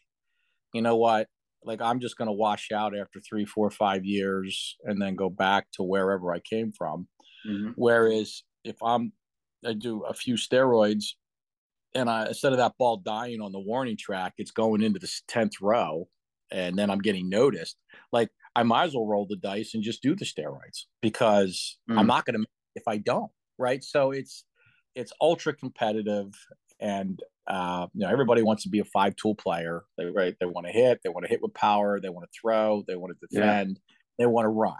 you 0.72 0.82
know 0.82 0.96
what? 0.96 1.28
Like 1.62 1.82
I'm 1.82 2.00
just 2.00 2.16
going 2.16 2.28
to 2.28 2.32
wash 2.32 2.72
out 2.72 2.96
after 2.96 3.20
three, 3.20 3.44
four, 3.44 3.70
five 3.70 4.04
years, 4.04 4.76
and 4.84 5.00
then 5.00 5.16
go 5.16 5.28
back 5.28 5.66
to 5.74 5.82
wherever 5.82 6.32
I 6.32 6.40
came 6.40 6.72
from. 6.72 7.08
Mm-hmm. 7.48 7.72
Whereas 7.76 8.42
if 8.64 8.76
I'm, 8.82 9.12
I 9.64 9.74
do 9.74 10.04
a 10.04 10.14
few 10.14 10.34
steroids, 10.34 11.04
and 11.94 12.08
I 12.08 12.26
instead 12.28 12.52
of 12.52 12.58
that 12.58 12.78
ball 12.78 12.98
dying 12.98 13.42
on 13.42 13.52
the 13.52 13.60
warning 13.60 13.98
track, 13.98 14.32
it's 14.38 14.50
going 14.50 14.82
into 14.82 14.98
the 14.98 15.10
tenth 15.28 15.60
row 15.60 16.08
and 16.50 16.76
then 16.76 16.90
I'm 16.90 17.00
getting 17.00 17.28
noticed, 17.28 17.76
like 18.12 18.30
I 18.58 18.64
might 18.64 18.86
as 18.86 18.94
well 18.94 19.06
roll 19.06 19.24
the 19.24 19.36
dice 19.36 19.74
and 19.74 19.84
just 19.84 20.02
do 20.02 20.16
the 20.16 20.24
steroids 20.24 20.86
because 21.00 21.78
mm. 21.88 21.96
I'm 21.96 22.08
not 22.08 22.24
going 22.24 22.40
to 22.40 22.46
if 22.74 22.82
I 22.88 22.96
don't, 22.96 23.30
right? 23.56 23.84
So 23.84 24.10
it's 24.10 24.42
it's 24.96 25.12
ultra 25.20 25.54
competitive, 25.54 26.32
and 26.80 27.20
uh, 27.46 27.86
you 27.94 28.00
know 28.00 28.10
everybody 28.10 28.42
wants 28.42 28.64
to 28.64 28.68
be 28.68 28.80
a 28.80 28.84
five 28.84 29.14
tool 29.14 29.36
player. 29.36 29.84
They 29.96 30.06
right, 30.06 30.34
they 30.40 30.46
want 30.46 30.66
to 30.66 30.72
hit, 30.72 30.98
they 31.04 31.08
want 31.08 31.24
to 31.24 31.30
hit 31.30 31.40
with 31.40 31.54
power, 31.54 32.00
they 32.00 32.08
want 32.08 32.26
to 32.26 32.40
throw, 32.40 32.82
they 32.88 32.96
want 32.96 33.14
to 33.16 33.26
defend, 33.28 33.78
yeah. 33.78 34.24
they 34.24 34.26
want 34.26 34.46
to 34.46 34.50
run, 34.50 34.74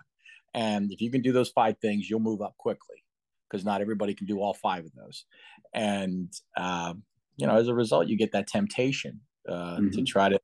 and 0.54 0.90
if 0.90 1.00
you 1.00 1.12
can 1.12 1.22
do 1.22 1.30
those 1.30 1.50
five 1.50 1.76
things, 1.80 2.10
you'll 2.10 2.18
move 2.18 2.42
up 2.42 2.56
quickly 2.58 3.04
because 3.48 3.64
not 3.64 3.80
everybody 3.80 4.12
can 4.12 4.26
do 4.26 4.40
all 4.40 4.54
five 4.54 4.86
of 4.86 4.92
those, 4.96 5.24
and 5.72 6.32
um, 6.56 7.04
you 7.36 7.46
know 7.46 7.54
as 7.54 7.68
a 7.68 7.74
result, 7.74 8.08
you 8.08 8.18
get 8.18 8.32
that 8.32 8.48
temptation 8.48 9.20
uh, 9.48 9.78
mm-hmm. 9.78 9.90
to 9.90 10.02
try 10.04 10.28
to 10.28 10.38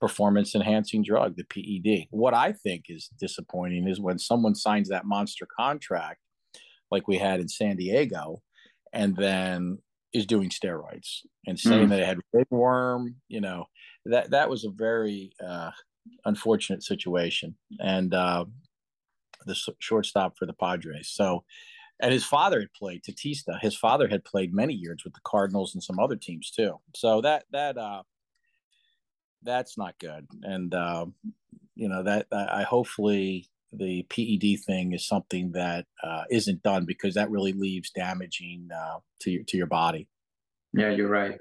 performance 0.00 0.54
enhancing 0.54 1.02
drug, 1.02 1.36
the 1.36 1.44
PED. 1.44 2.06
What 2.10 2.34
I 2.34 2.52
think 2.52 2.84
is 2.88 3.08
disappointing 3.18 3.88
is 3.88 4.00
when 4.00 4.18
someone 4.18 4.54
signs 4.54 4.88
that 4.88 5.06
monster 5.06 5.46
contract, 5.58 6.20
like 6.90 7.08
we 7.08 7.18
had 7.18 7.40
in 7.40 7.48
San 7.48 7.76
Diego, 7.76 8.42
and 8.92 9.16
then 9.16 9.78
is 10.12 10.26
doing 10.26 10.50
steroids 10.50 11.20
and 11.46 11.58
saying 11.58 11.86
mm. 11.86 11.90
that 11.90 12.00
it 12.00 12.06
had 12.06 12.18
ringworm. 12.32 13.16
You 13.28 13.40
know, 13.40 13.64
that 14.06 14.30
that 14.30 14.50
was 14.50 14.64
a 14.64 14.70
very 14.70 15.32
uh, 15.44 15.70
unfortunate 16.24 16.82
situation, 16.82 17.56
and 17.78 18.12
uh, 18.12 18.44
the 19.46 19.56
shortstop 19.78 20.36
for 20.38 20.46
the 20.46 20.54
Padres. 20.54 21.10
So. 21.12 21.44
And 21.98 22.12
his 22.12 22.26
father 22.26 22.60
had 22.60 22.74
played 22.74 23.04
Tatista. 23.04 23.58
His 23.58 23.74
father 23.74 24.06
had 24.06 24.22
played 24.22 24.52
many 24.52 24.74
years 24.74 25.00
with 25.02 25.14
the 25.14 25.20
Cardinals 25.24 25.74
and 25.74 25.82
some 25.82 25.98
other 25.98 26.14
teams 26.14 26.50
too. 26.50 26.74
So 26.94 27.22
that 27.22 27.44
that 27.52 27.78
uh, 27.78 28.02
that's 29.46 29.78
not 29.78 29.98
good. 29.98 30.26
And 30.42 30.74
uh, 30.74 31.06
you 31.74 31.88
know 31.88 32.02
that 32.02 32.26
I 32.32 32.64
hopefully 32.64 33.48
the 33.72 34.02
PED 34.08 34.64
thing 34.64 34.92
is 34.92 35.06
something 35.06 35.52
that 35.52 35.86
uh, 36.02 36.24
not 36.30 36.62
done 36.62 36.84
because 36.86 37.14
that 37.14 37.30
really 37.30 37.52
leaves 37.52 37.90
damaging 37.90 38.68
uh, 38.74 38.98
to 39.20 39.30
your 39.30 39.44
to 39.44 39.56
your 39.56 39.66
body. 39.66 40.08
Yeah, 40.72 40.90
you're 40.90 41.08
right. 41.08 41.38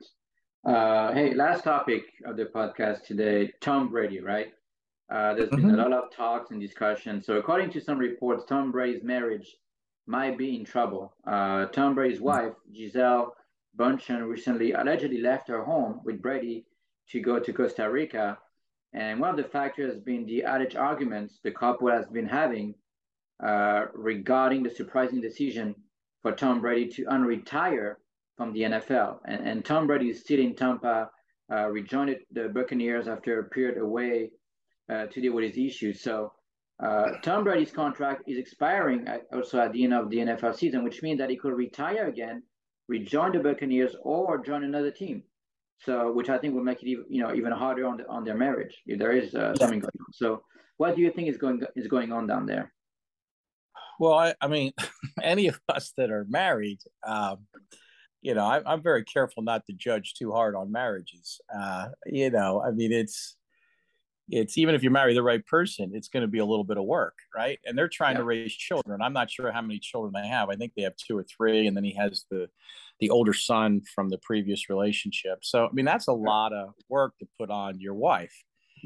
Uh, 0.65 1.13
hey, 1.13 1.33
last 1.33 1.63
topic 1.63 2.03
of 2.25 2.37
the 2.37 2.45
podcast 2.45 3.03
today: 3.03 3.51
Tom 3.61 3.89
Brady. 3.89 4.19
Right? 4.19 4.47
Uh, 5.11 5.35
there's 5.35 5.49
been 5.49 5.59
mm-hmm. 5.61 5.79
a 5.79 5.87
lot 5.89 5.93
of 5.93 6.11
talks 6.11 6.51
and 6.51 6.59
discussions. 6.59 7.25
So, 7.25 7.35
according 7.35 7.69
to 7.71 7.81
some 7.81 7.99
reports, 7.99 8.43
Tom 8.45 8.71
Brady's 8.71 9.03
marriage 9.03 9.55
might 10.07 10.37
be 10.37 10.55
in 10.55 10.65
trouble. 10.65 11.13
Uh, 11.27 11.65
Tom 11.67 11.93
Brady's 11.93 12.21
wife, 12.21 12.53
Gisele 12.73 13.31
Bündchen, 13.77 14.27
recently 14.27 14.71
allegedly 14.71 15.21
left 15.21 15.47
her 15.47 15.63
home 15.63 16.01
with 16.03 16.21
Brady 16.21 16.65
to 17.11 17.19
go 17.19 17.39
to 17.39 17.53
Costa 17.53 17.89
Rica. 17.89 18.37
And 18.93 19.19
one 19.19 19.29
of 19.29 19.37
the 19.37 19.43
factors 19.43 19.93
has 19.93 20.01
been 20.01 20.25
the 20.25 20.41
alleged 20.41 20.75
arguments 20.75 21.39
the 21.43 21.51
couple 21.51 21.89
has 21.89 22.07
been 22.07 22.27
having 22.27 22.75
uh, 23.43 23.85
regarding 23.93 24.63
the 24.63 24.69
surprising 24.69 25.21
decision 25.21 25.75
for 26.21 26.31
Tom 26.31 26.61
Brady 26.61 26.89
to 26.93 27.05
unretire 27.05 27.95
from 28.37 28.53
the 28.53 28.61
NFL. 28.61 29.19
And, 29.25 29.47
and 29.47 29.65
Tom 29.65 29.87
Brady 29.87 30.09
is 30.09 30.21
still 30.21 30.39
in 30.39 30.55
Tampa, 30.55 31.09
uh, 31.51 31.67
rejoined 31.67 32.17
the 32.31 32.49
Buccaneers 32.49 33.07
after 33.07 33.39
a 33.39 33.43
period 33.43 33.77
away 33.77 34.31
uh, 34.89 35.05
to 35.07 35.21
deal 35.21 35.33
with 35.33 35.43
his 35.53 35.57
issues. 35.57 36.01
So 36.01 36.31
uh, 36.83 37.11
Tom 37.21 37.43
Brady's 37.43 37.71
contract 37.71 38.23
is 38.27 38.37
expiring 38.37 39.07
at, 39.07 39.23
also 39.33 39.59
at 39.59 39.71
the 39.71 39.83
end 39.83 39.93
of 39.93 40.09
the 40.09 40.17
NFL 40.17 40.55
season, 40.55 40.83
which 40.83 41.01
means 41.01 41.19
that 41.19 41.29
he 41.29 41.37
could 41.37 41.53
retire 41.53 42.07
again, 42.07 42.43
rejoin 42.87 43.31
the 43.31 43.39
Buccaneers, 43.39 43.95
or 44.01 44.37
join 44.37 44.63
another 44.63 44.91
team. 44.91 45.23
So, 45.83 46.11
which 46.11 46.29
I 46.29 46.37
think 46.37 46.55
will 46.55 46.63
make 46.63 46.81
it 46.81 46.87
even, 46.87 47.05
you 47.09 47.21
know, 47.21 47.33
even 47.35 47.51
harder 47.51 47.85
on 47.85 47.97
the, 47.97 48.07
on 48.07 48.23
their 48.23 48.35
marriage 48.35 48.75
if 48.85 48.97
there 48.97 49.11
is 49.11 49.35
uh, 49.35 49.55
something 49.55 49.79
going 49.79 49.99
on. 49.99 50.13
So, 50.13 50.43
what 50.77 50.95
do 50.95 51.01
you 51.01 51.11
think 51.11 51.27
is 51.27 51.37
going 51.37 51.61
is 51.75 51.87
going 51.87 52.11
on 52.11 52.27
down 52.27 52.45
there? 52.45 52.73
Well, 53.99 54.13
I, 54.13 54.33
I 54.41 54.47
mean, 54.47 54.71
any 55.23 55.47
of 55.47 55.59
us 55.69 55.93
that 55.97 56.11
are 56.11 56.25
married, 56.29 56.79
um, 57.05 57.45
you 58.21 58.33
know, 58.33 58.45
I, 58.45 58.73
am 58.73 58.81
very 58.81 59.03
careful 59.03 59.43
not 59.43 59.65
to 59.67 59.73
judge 59.73 60.15
too 60.15 60.31
hard 60.31 60.55
on 60.55 60.71
marriages. 60.71 61.39
Uh, 61.53 61.89
you 62.05 62.29
know, 62.31 62.61
I 62.65 62.71
mean, 62.71 62.91
it's 62.91 63.37
it's 64.29 64.57
even 64.57 64.73
if 64.73 64.83
you 64.83 64.89
marry 64.89 65.13
the 65.13 65.23
right 65.23 65.45
person, 65.45 65.91
it's 65.93 66.07
going 66.07 66.21
to 66.21 66.27
be 66.27 66.39
a 66.39 66.45
little 66.45 66.63
bit 66.63 66.77
of 66.77 66.85
work, 66.85 67.15
right? 67.35 67.59
And 67.65 67.77
they're 67.77 67.87
trying 67.87 68.13
yeah. 68.13 68.19
to 68.19 68.25
raise 68.25 68.53
children. 68.53 69.01
I'm 69.01 69.13
not 69.13 69.29
sure 69.29 69.51
how 69.51 69.61
many 69.61 69.79
children 69.79 70.13
they 70.15 70.27
have. 70.27 70.49
I 70.49 70.55
think 70.55 70.73
they 70.75 70.83
have 70.83 70.95
two 70.95 71.17
or 71.17 71.23
three, 71.23 71.67
and 71.67 71.77
then 71.77 71.83
he 71.83 71.95
has 71.95 72.25
the 72.31 72.47
the 72.99 73.09
older 73.09 73.33
son 73.33 73.81
from 73.93 74.09
the 74.09 74.17
previous 74.17 74.69
relationship. 74.69 75.39
So, 75.41 75.65
I 75.65 75.69
mean, 75.73 75.85
that's 75.85 76.07
a 76.07 76.13
lot 76.13 76.53
of 76.53 76.69
work 76.89 77.17
to 77.19 77.27
put 77.37 77.49
on 77.49 77.79
your 77.79 77.93
wife. 77.93 78.33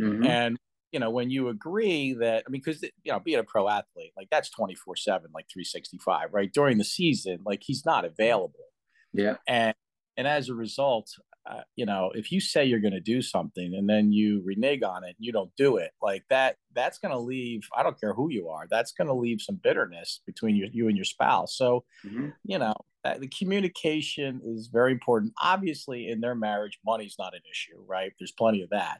Mm-hmm. 0.02 0.26
And, 0.26 0.58
you 0.92 1.00
know, 1.00 1.12
when 1.12 1.30
you 1.30 1.50
agree 1.50 2.14
that, 2.14 2.44
I 2.48 2.50
mean, 2.50 2.62
because, 2.66 2.82
you 2.82 3.12
know, 3.12 3.20
being 3.20 3.40
a 3.40 3.44
pro 3.44 3.70
athlete, 3.70 4.14
like 4.18 4.28
that's 4.32 4.50
24 4.50 4.96
7, 4.96 5.30
like 5.34 5.46
365, 5.54 6.30
right? 6.32 6.52
During 6.52 6.80
the 6.80 6.84
season, 6.84 7.40
like 7.46 7.62
he's 7.64 7.86
not 7.86 8.06
available. 8.06 8.66
Yeah. 9.14 9.36
And, 9.48 9.76
and 10.18 10.28
as 10.28 10.50
a 10.50 10.56
result, 10.56 11.12
uh, 11.50 11.62
you 11.76 11.86
know, 11.86 12.12
if 12.14 12.32
you 12.32 12.40
say 12.40 12.64
you're 12.64 12.80
going 12.80 12.94
to 12.94 13.00
do 13.00 13.22
something 13.22 13.74
and 13.74 13.90
then 13.90 14.12
you 14.12 14.42
renege 14.46 14.84
on 14.84 15.04
it, 15.04 15.16
you 15.18 15.32
don't 15.32 15.52
do 15.58 15.78
it 15.78 15.92
like 16.02 16.24
that. 16.30 16.58
That's 16.76 17.00
going 17.00 17.12
to 17.12 17.20
leave. 17.20 17.62
I 17.76 17.82
don't 17.82 18.00
care 18.00 18.14
who 18.14 18.30
you 18.30 18.50
are. 18.50 18.68
That's 18.70 18.92
going 18.92 19.08
to 19.08 19.14
leave 19.14 19.42
some 19.42 19.56
bitterness 19.56 20.22
between 20.28 20.56
you, 20.56 20.70
you 20.72 20.88
and 20.88 20.96
your 20.96 21.06
spouse. 21.06 21.58
So, 21.58 21.86
mm-hmm. 22.06 22.30
you 22.44 22.60
know, 22.60 22.76
uh, 23.04 23.18
the 23.18 23.30
communication 23.30 24.42
is 24.46 24.70
very 24.72 24.92
important. 24.92 25.34
Obviously, 25.42 26.10
in 26.10 26.22
their 26.22 26.36
marriage, 26.36 26.78
money's 26.86 27.16
not 27.18 27.34
an 27.34 27.42
issue, 27.50 27.82
right? 27.88 28.12
There's 28.20 28.34
plenty 28.34 28.62
of 28.62 28.70
that. 28.70 29.00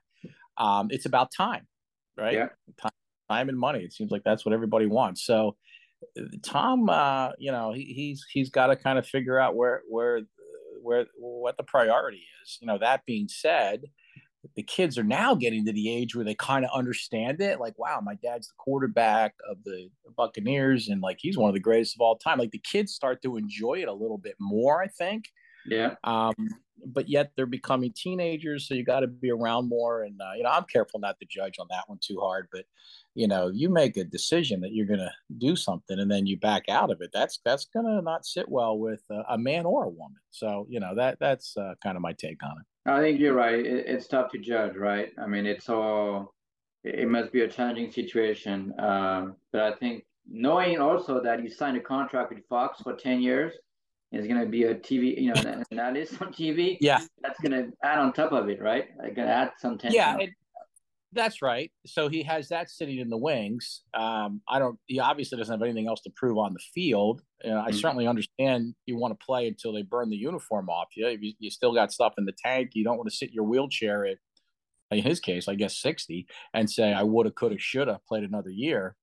Um, 0.58 0.88
it's 0.90 1.06
about 1.06 1.32
time, 1.36 1.68
right? 2.18 2.34
Yeah. 2.34 2.48
Time, 2.82 2.92
time 3.30 3.50
and 3.50 3.60
money. 3.60 3.84
It 3.84 3.94
seems 3.94 4.12
like 4.12 4.24
that's 4.24 4.46
what 4.46 4.54
everybody 4.54 4.88
wants. 4.88 5.24
So, 5.24 5.56
uh, 6.18 6.24
Tom, 6.44 6.90
uh, 6.90 7.32
you 7.38 7.52
know, 7.52 7.74
he, 7.74 7.84
he's 7.84 8.26
he's 8.32 8.50
got 8.50 8.68
to 8.68 8.76
kind 8.76 8.98
of 8.98 9.06
figure 9.06 9.40
out 9.40 9.56
where 9.56 9.84
where 9.88 10.22
where 10.82 11.06
what 11.18 11.58
the 11.58 11.64
priority 11.64 12.24
is. 12.44 12.58
You 12.62 12.68
know, 12.68 12.78
that 12.78 13.06
being 13.06 13.28
said, 13.28 13.84
the 14.56 14.64
kids 14.64 14.98
are 14.98 15.04
now 15.04 15.36
getting 15.36 15.66
to 15.66 15.74
the 15.74 15.94
age 15.94 16.16
where 16.16 16.26
they 16.26 16.36
kind 16.36 16.66
of 16.66 16.72
understand 16.74 17.42
it. 17.42 17.60
Like, 17.60 17.78
wow, 17.78 18.02
my 18.02 18.16
dad's 18.16 18.48
the 18.48 18.54
quarterback 18.58 19.34
of 19.50 19.58
the 19.64 19.90
Buccaneers, 20.16 20.88
and 20.88 21.02
like 21.02 21.18
he's 21.20 21.38
one 21.38 21.50
of 21.50 21.54
the 21.54 21.60
greatest 21.60 21.96
of 21.96 22.02
all 22.02 22.18
time. 22.18 22.40
Like 22.40 22.52
the 22.52 22.62
kids 22.64 22.94
start 22.94 23.22
to 23.24 23.38
enjoy 23.38 23.82
it 23.82 23.88
a 23.88 23.94
little 23.94 24.18
bit 24.18 24.36
more, 24.40 24.82
I 24.82 24.88
think. 24.88 25.26
Yeah. 25.66 25.96
Um, 26.04 26.34
but 26.86 27.10
yet 27.10 27.32
they're 27.36 27.46
becoming 27.46 27.94
teenagers, 27.96 28.68
so 28.68 28.74
you 28.74 28.84
got 28.84 29.02
to 29.02 29.08
be 29.08 29.32
around 29.32 29.70
more. 29.70 30.04
And 30.04 30.20
uh, 30.22 30.34
you 30.36 30.44
know, 30.44 30.50
I'm 30.50 30.66
careful 30.66 31.00
not 31.00 31.20
to 31.20 31.26
judge 31.26 31.60
on 31.60 31.68
that 31.70 31.84
one 31.88 32.00
too 32.02 32.20
hard. 32.20 32.48
But 32.52 32.66
you 33.16 33.28
know, 33.28 33.48
you 33.48 33.70
make 33.70 33.98
a 33.98 34.04
decision 34.04 34.62
that 34.62 34.74
you're 34.74 34.86
going 34.86 35.00
to 35.00 35.12
do 35.38 35.56
something, 35.56 36.00
and 36.00 36.10
then 36.10 36.26
you 36.26 36.38
back 36.38 36.64
out 36.70 36.92
of 36.92 37.02
it. 37.02 37.12
That's 37.14 37.40
that's 37.44 37.66
going 37.66 37.86
to 37.86 38.02
not 38.02 38.26
sit 38.26 38.50
well 38.50 38.78
with 38.78 39.02
uh, 39.10 39.24
a 39.30 39.38
man 39.38 39.66
or 39.66 39.86
a 39.86 39.90
woman. 39.90 40.20
So 40.32 40.68
you 40.70 40.80
know, 40.80 40.96
that 40.96 41.18
that's 41.20 41.56
uh, 41.58 41.76
kind 41.84 41.96
of 41.96 42.02
my 42.02 42.14
take 42.14 42.44
on 42.44 42.58
it. 42.60 42.90
I 42.90 43.02
think 43.02 43.20
you're 43.20 43.34
right. 43.34 43.66
It, 43.66 43.86
it's 43.88 44.08
tough 44.08 44.32
to 44.32 44.38
judge, 44.38 44.76
right? 44.76 45.12
I 45.18 45.28
mean, 45.28 45.46
it's 45.46 45.70
all. 45.70 46.34
It 46.84 47.10
must 47.10 47.34
be 47.34 47.42
a 47.42 47.48
challenging 47.48 47.92
situation, 47.92 48.74
um, 48.80 49.36
but 49.52 49.64
I 49.64 49.74
think 49.74 50.06
knowing 50.26 50.80
also 50.80 51.22
that 51.22 51.44
you 51.44 51.50
signed 51.50 51.76
a 51.76 51.82
contract 51.82 52.34
with 52.34 52.48
Fox 52.48 52.82
for 52.82 52.94
ten 52.94 53.22
years 53.22 53.54
is 54.12 54.28
going 54.28 54.40
to 54.40 54.48
be 54.48 54.64
a 54.64 54.76
TV, 54.76 55.20
you 55.22 55.34
know, 55.34 55.42
and 55.42 55.66
that 55.72 55.96
is 55.96 56.12
on 56.22 56.34
TV. 56.34 56.78
Yeah, 56.82 57.00
that's 57.22 57.40
going 57.40 57.52
to 57.52 57.72
add 57.84 58.00
on 58.00 58.14
top 58.14 58.32
of 58.32 58.50
it, 58.50 58.62
right? 58.62 58.86
Like 58.98 59.16
going 59.16 59.28
to 59.28 59.34
add 59.34 59.52
some 59.60 59.78
tension. 59.78 59.98
Yeah, 59.98 60.18
it, 60.18 60.32
That's 61.14 61.42
right. 61.42 61.72
So 61.86 62.08
he 62.08 62.24
has 62.24 62.50
that 62.50 62.70
sitting 62.70 63.00
in 63.00 63.10
the 63.10 63.18
wings. 63.18 63.82
Um, 63.94 64.42
I 64.48 64.60
don't. 64.60 64.80
He 64.88 65.00
obviously 65.00 65.38
doesn't 65.38 65.54
have 65.54 65.62
anything 65.62 65.88
else 65.88 66.02
to 66.02 66.12
prove 66.16 66.38
on 66.38 66.54
the 66.54 66.60
field. 66.74 67.22
Uh, 67.44 67.50
I 67.50 67.70
mm-hmm. 67.70 67.78
certainly 67.78 68.08
understand 68.08 68.74
you 68.86 68.98
want 68.98 69.18
to 69.18 69.26
play 69.26 69.48
until 69.48 69.74
they 69.74 69.84
burn 69.84 70.10
the 70.10 70.18
uniform 70.18 70.70
off 70.70 70.88
you. 70.96 71.08
you. 71.08 71.34
You 71.40 71.52
still 71.52 71.74
got 71.74 71.92
stuff 71.92 72.14
in 72.18 72.26
the 72.26 72.34
tank. 72.44 72.72
You 72.74 72.84
don't 72.84 72.98
want 72.98 73.10
to 73.10 73.16
sit 73.16 73.30
in 73.30 73.36
your 73.36 73.46
wheelchair 73.46 74.06
at, 74.06 74.18
in 74.92 75.04
his 75.04 75.20
case, 75.20 75.48
I 75.48 75.56
guess 75.56 75.78
sixty, 75.78 76.26
and 76.54 76.70
say 76.70 76.94
I 76.94 77.04
woulda, 77.04 77.32
coulda, 77.32 77.60
shoulda 77.60 78.00
played 78.08 78.24
another 78.24 78.50
year. 78.50 78.96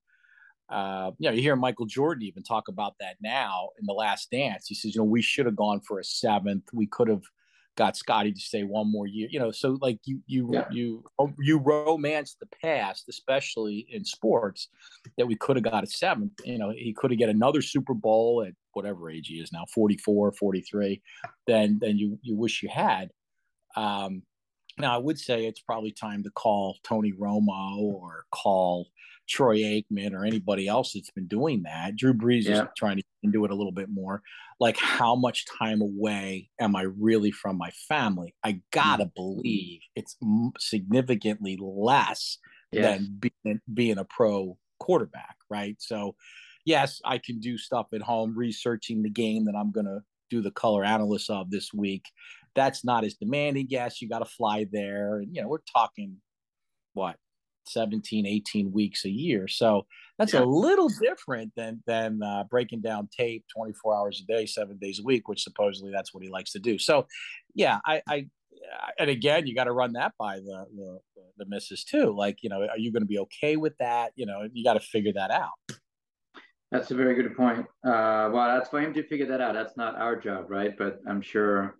Uh, 0.69 1.11
you 1.17 1.29
know, 1.29 1.35
you 1.35 1.41
hear 1.41 1.55
Michael 1.55 1.85
Jordan 1.85 2.23
even 2.23 2.43
talk 2.43 2.67
about 2.67 2.95
that 2.99 3.15
now 3.21 3.69
in 3.79 3.85
the 3.85 3.93
Last 3.93 4.29
Dance. 4.31 4.67
He 4.67 4.75
says, 4.75 4.95
you 4.95 5.01
know, 5.01 5.05
we 5.05 5.21
should 5.21 5.45
have 5.45 5.55
gone 5.55 5.79
for 5.79 5.99
a 5.99 6.03
seventh. 6.03 6.63
We 6.73 6.87
could 6.87 7.07
have 7.07 7.23
got 7.77 7.95
Scottie 7.95 8.33
to 8.33 8.39
stay 8.39 8.63
one 8.63 8.91
more 8.91 9.07
year. 9.07 9.29
You 9.31 9.39
know, 9.39 9.51
so 9.51 9.77
like 9.81 9.99
you 10.03 10.21
you 10.25 10.49
yeah. 10.51 10.65
you 10.69 11.05
you 11.39 11.59
romance 11.59 12.35
the 12.39 12.47
past, 12.61 13.07
especially 13.07 13.87
in 13.89 14.03
sports, 14.03 14.67
that 15.17 15.27
we 15.27 15.35
could 15.35 15.55
have 15.55 15.63
got 15.63 15.85
a 15.85 15.87
seventh. 15.87 16.33
You 16.43 16.57
know, 16.57 16.71
he 16.71 16.93
could 16.93 17.11
have 17.11 17.19
get 17.19 17.29
another 17.29 17.61
Super 17.61 17.93
Bowl 17.93 18.43
at 18.45 18.53
whatever 18.73 19.09
age 19.09 19.27
he 19.27 19.35
is 19.35 19.51
now, 19.53 19.65
44, 19.73 20.33
43, 20.33 21.01
then 21.45 21.77
then 21.81 21.97
you 21.97 22.19
you 22.21 22.35
wish 22.35 22.61
you 22.61 22.69
had. 22.69 23.11
Um, 23.77 24.23
now 24.77 24.93
I 24.93 24.97
would 24.97 25.19
say 25.19 25.45
it's 25.45 25.61
probably 25.61 25.91
time 25.91 26.23
to 26.23 26.29
call 26.31 26.77
Tony 26.83 27.13
Romo 27.13 27.77
or 27.77 28.25
call 28.31 28.87
Troy 29.27 29.57
Aikman 29.57 30.13
or 30.13 30.25
anybody 30.25 30.67
else 30.67 30.93
that's 30.93 31.11
been 31.11 31.27
doing 31.27 31.63
that. 31.63 31.95
Drew 31.95 32.13
Brees 32.13 32.43
yeah. 32.43 32.63
is 32.63 32.67
trying 32.77 32.97
to 32.97 33.03
do 33.31 33.45
it 33.45 33.51
a 33.51 33.55
little 33.55 33.71
bit 33.71 33.89
more. 33.89 34.21
Like, 34.59 34.77
how 34.77 35.15
much 35.15 35.45
time 35.59 35.81
away 35.81 36.49
am 36.59 36.75
I 36.75 36.83
really 36.83 37.31
from 37.31 37.57
my 37.57 37.71
family? 37.87 38.33
I 38.43 38.61
gotta 38.71 39.05
mm. 39.05 39.13
believe 39.15 39.81
it's 39.95 40.15
significantly 40.59 41.57
less 41.61 42.37
yes. 42.71 42.85
than 42.85 43.19
being, 43.19 43.61
being 43.73 43.97
a 43.97 44.05
pro 44.05 44.57
quarterback, 44.79 45.35
right? 45.49 45.75
So, 45.79 46.15
yes, 46.65 47.01
I 47.05 47.17
can 47.17 47.39
do 47.39 47.57
stuff 47.57 47.87
at 47.93 48.01
home, 48.01 48.37
researching 48.37 49.03
the 49.03 49.09
game 49.09 49.45
that 49.45 49.55
I'm 49.55 49.71
gonna 49.71 50.01
do 50.29 50.41
the 50.41 50.51
color 50.51 50.83
analyst 50.83 51.29
of 51.29 51.51
this 51.51 51.73
week. 51.73 52.05
That's 52.55 52.83
not 52.83 53.03
as 53.03 53.13
demanding. 53.15 53.67
Yes, 53.69 54.01
you 54.01 54.09
got 54.09 54.19
to 54.19 54.25
fly 54.25 54.65
there, 54.71 55.17
and 55.19 55.35
you 55.35 55.41
know 55.41 55.47
we're 55.47 55.59
talking 55.73 56.17
what 56.93 57.17
17 57.67 58.25
18 58.25 58.71
weeks 58.71 59.05
a 59.05 59.09
year. 59.09 59.47
So 59.47 59.85
that's 60.17 60.33
yeah. 60.33 60.41
a 60.41 60.45
little 60.45 60.89
different 61.01 61.53
than 61.55 61.83
than 61.85 62.21
uh, 62.23 62.43
breaking 62.49 62.81
down 62.81 63.09
tape 63.15 63.45
24 63.55 63.95
hours 63.95 64.23
a 64.23 64.31
day 64.31 64.45
seven 64.45 64.77
days 64.77 64.99
a 64.99 65.03
week 65.03 65.27
which 65.27 65.43
supposedly 65.43 65.91
that's 65.91 66.13
what 66.13 66.23
he 66.23 66.29
likes 66.29 66.51
to 66.53 66.59
do. 66.59 66.77
So 66.77 67.07
yeah 67.55 67.79
i 67.85 68.01
i 68.09 68.27
and 68.99 69.09
again 69.09 69.47
you 69.47 69.55
got 69.55 69.65
to 69.65 69.71
run 69.71 69.93
that 69.93 70.13
by 70.19 70.37
the, 70.39 70.65
the 70.75 70.99
the 71.37 71.45
missus 71.47 71.83
too. 71.83 72.15
Like 72.15 72.39
you 72.41 72.49
know 72.49 72.61
are 72.61 72.77
you 72.77 72.91
going 72.91 73.03
to 73.03 73.07
be 73.07 73.19
okay 73.19 73.55
with 73.55 73.77
that? 73.79 74.11
You 74.15 74.25
know 74.25 74.47
you 74.51 74.63
got 74.63 74.73
to 74.73 74.79
figure 74.79 75.13
that 75.13 75.31
out. 75.31 75.53
That's 76.71 76.91
a 76.91 76.95
very 76.95 77.15
good 77.15 77.35
point. 77.35 77.65
Uh 77.85 78.29
well 78.33 78.47
that's 78.47 78.69
for 78.69 78.81
him 78.81 78.93
to 78.93 79.03
figure 79.03 79.27
that 79.27 79.41
out. 79.41 79.53
That's 79.53 79.77
not 79.77 79.95
our 79.95 80.15
job 80.15 80.45
right? 80.49 80.75
But 80.77 80.99
i'm 81.07 81.21
sure 81.21 81.77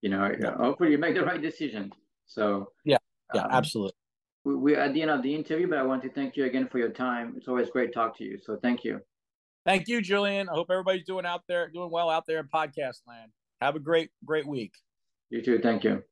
you 0.00 0.10
know 0.10 0.30
yeah. 0.40 0.56
hopefully 0.56 0.90
you 0.90 0.98
make 0.98 1.14
the 1.14 1.24
right 1.24 1.40
decision. 1.40 1.92
So 2.26 2.68
yeah. 2.84 2.98
Yeah 3.34 3.42
um, 3.42 3.50
absolutely 3.52 3.96
we're 4.44 4.78
at 4.78 4.92
the 4.92 5.02
end 5.02 5.10
of 5.10 5.22
the 5.22 5.34
interview, 5.34 5.66
but 5.68 5.78
I 5.78 5.82
want 5.82 6.02
to 6.02 6.10
thank 6.10 6.36
you 6.36 6.44
again 6.44 6.68
for 6.70 6.78
your 6.78 6.90
time. 6.90 7.34
It's 7.36 7.48
always 7.48 7.70
great 7.70 7.86
to 7.86 7.92
talk 7.92 8.16
to 8.18 8.24
you. 8.24 8.38
So 8.42 8.58
thank 8.62 8.84
you. 8.84 9.00
Thank 9.64 9.88
you, 9.88 10.02
Julian. 10.02 10.48
I 10.48 10.52
hope 10.52 10.68
everybody's 10.70 11.06
doing 11.06 11.24
out 11.24 11.42
there, 11.48 11.68
doing 11.70 11.90
well 11.90 12.10
out 12.10 12.24
there 12.26 12.40
in 12.40 12.48
podcast 12.54 13.00
land. 13.08 13.32
Have 13.62 13.76
a 13.76 13.80
great, 13.80 14.10
great 14.24 14.46
week. 14.46 14.72
You 15.30 15.40
too. 15.40 15.58
Thank 15.58 15.84
you. 15.84 16.02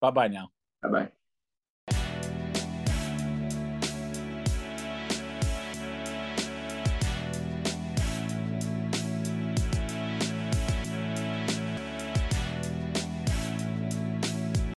Bye 0.00 0.10
bye 0.10 0.28
now. 0.28 0.50
Bye 0.82 0.88
bye. 0.90 1.10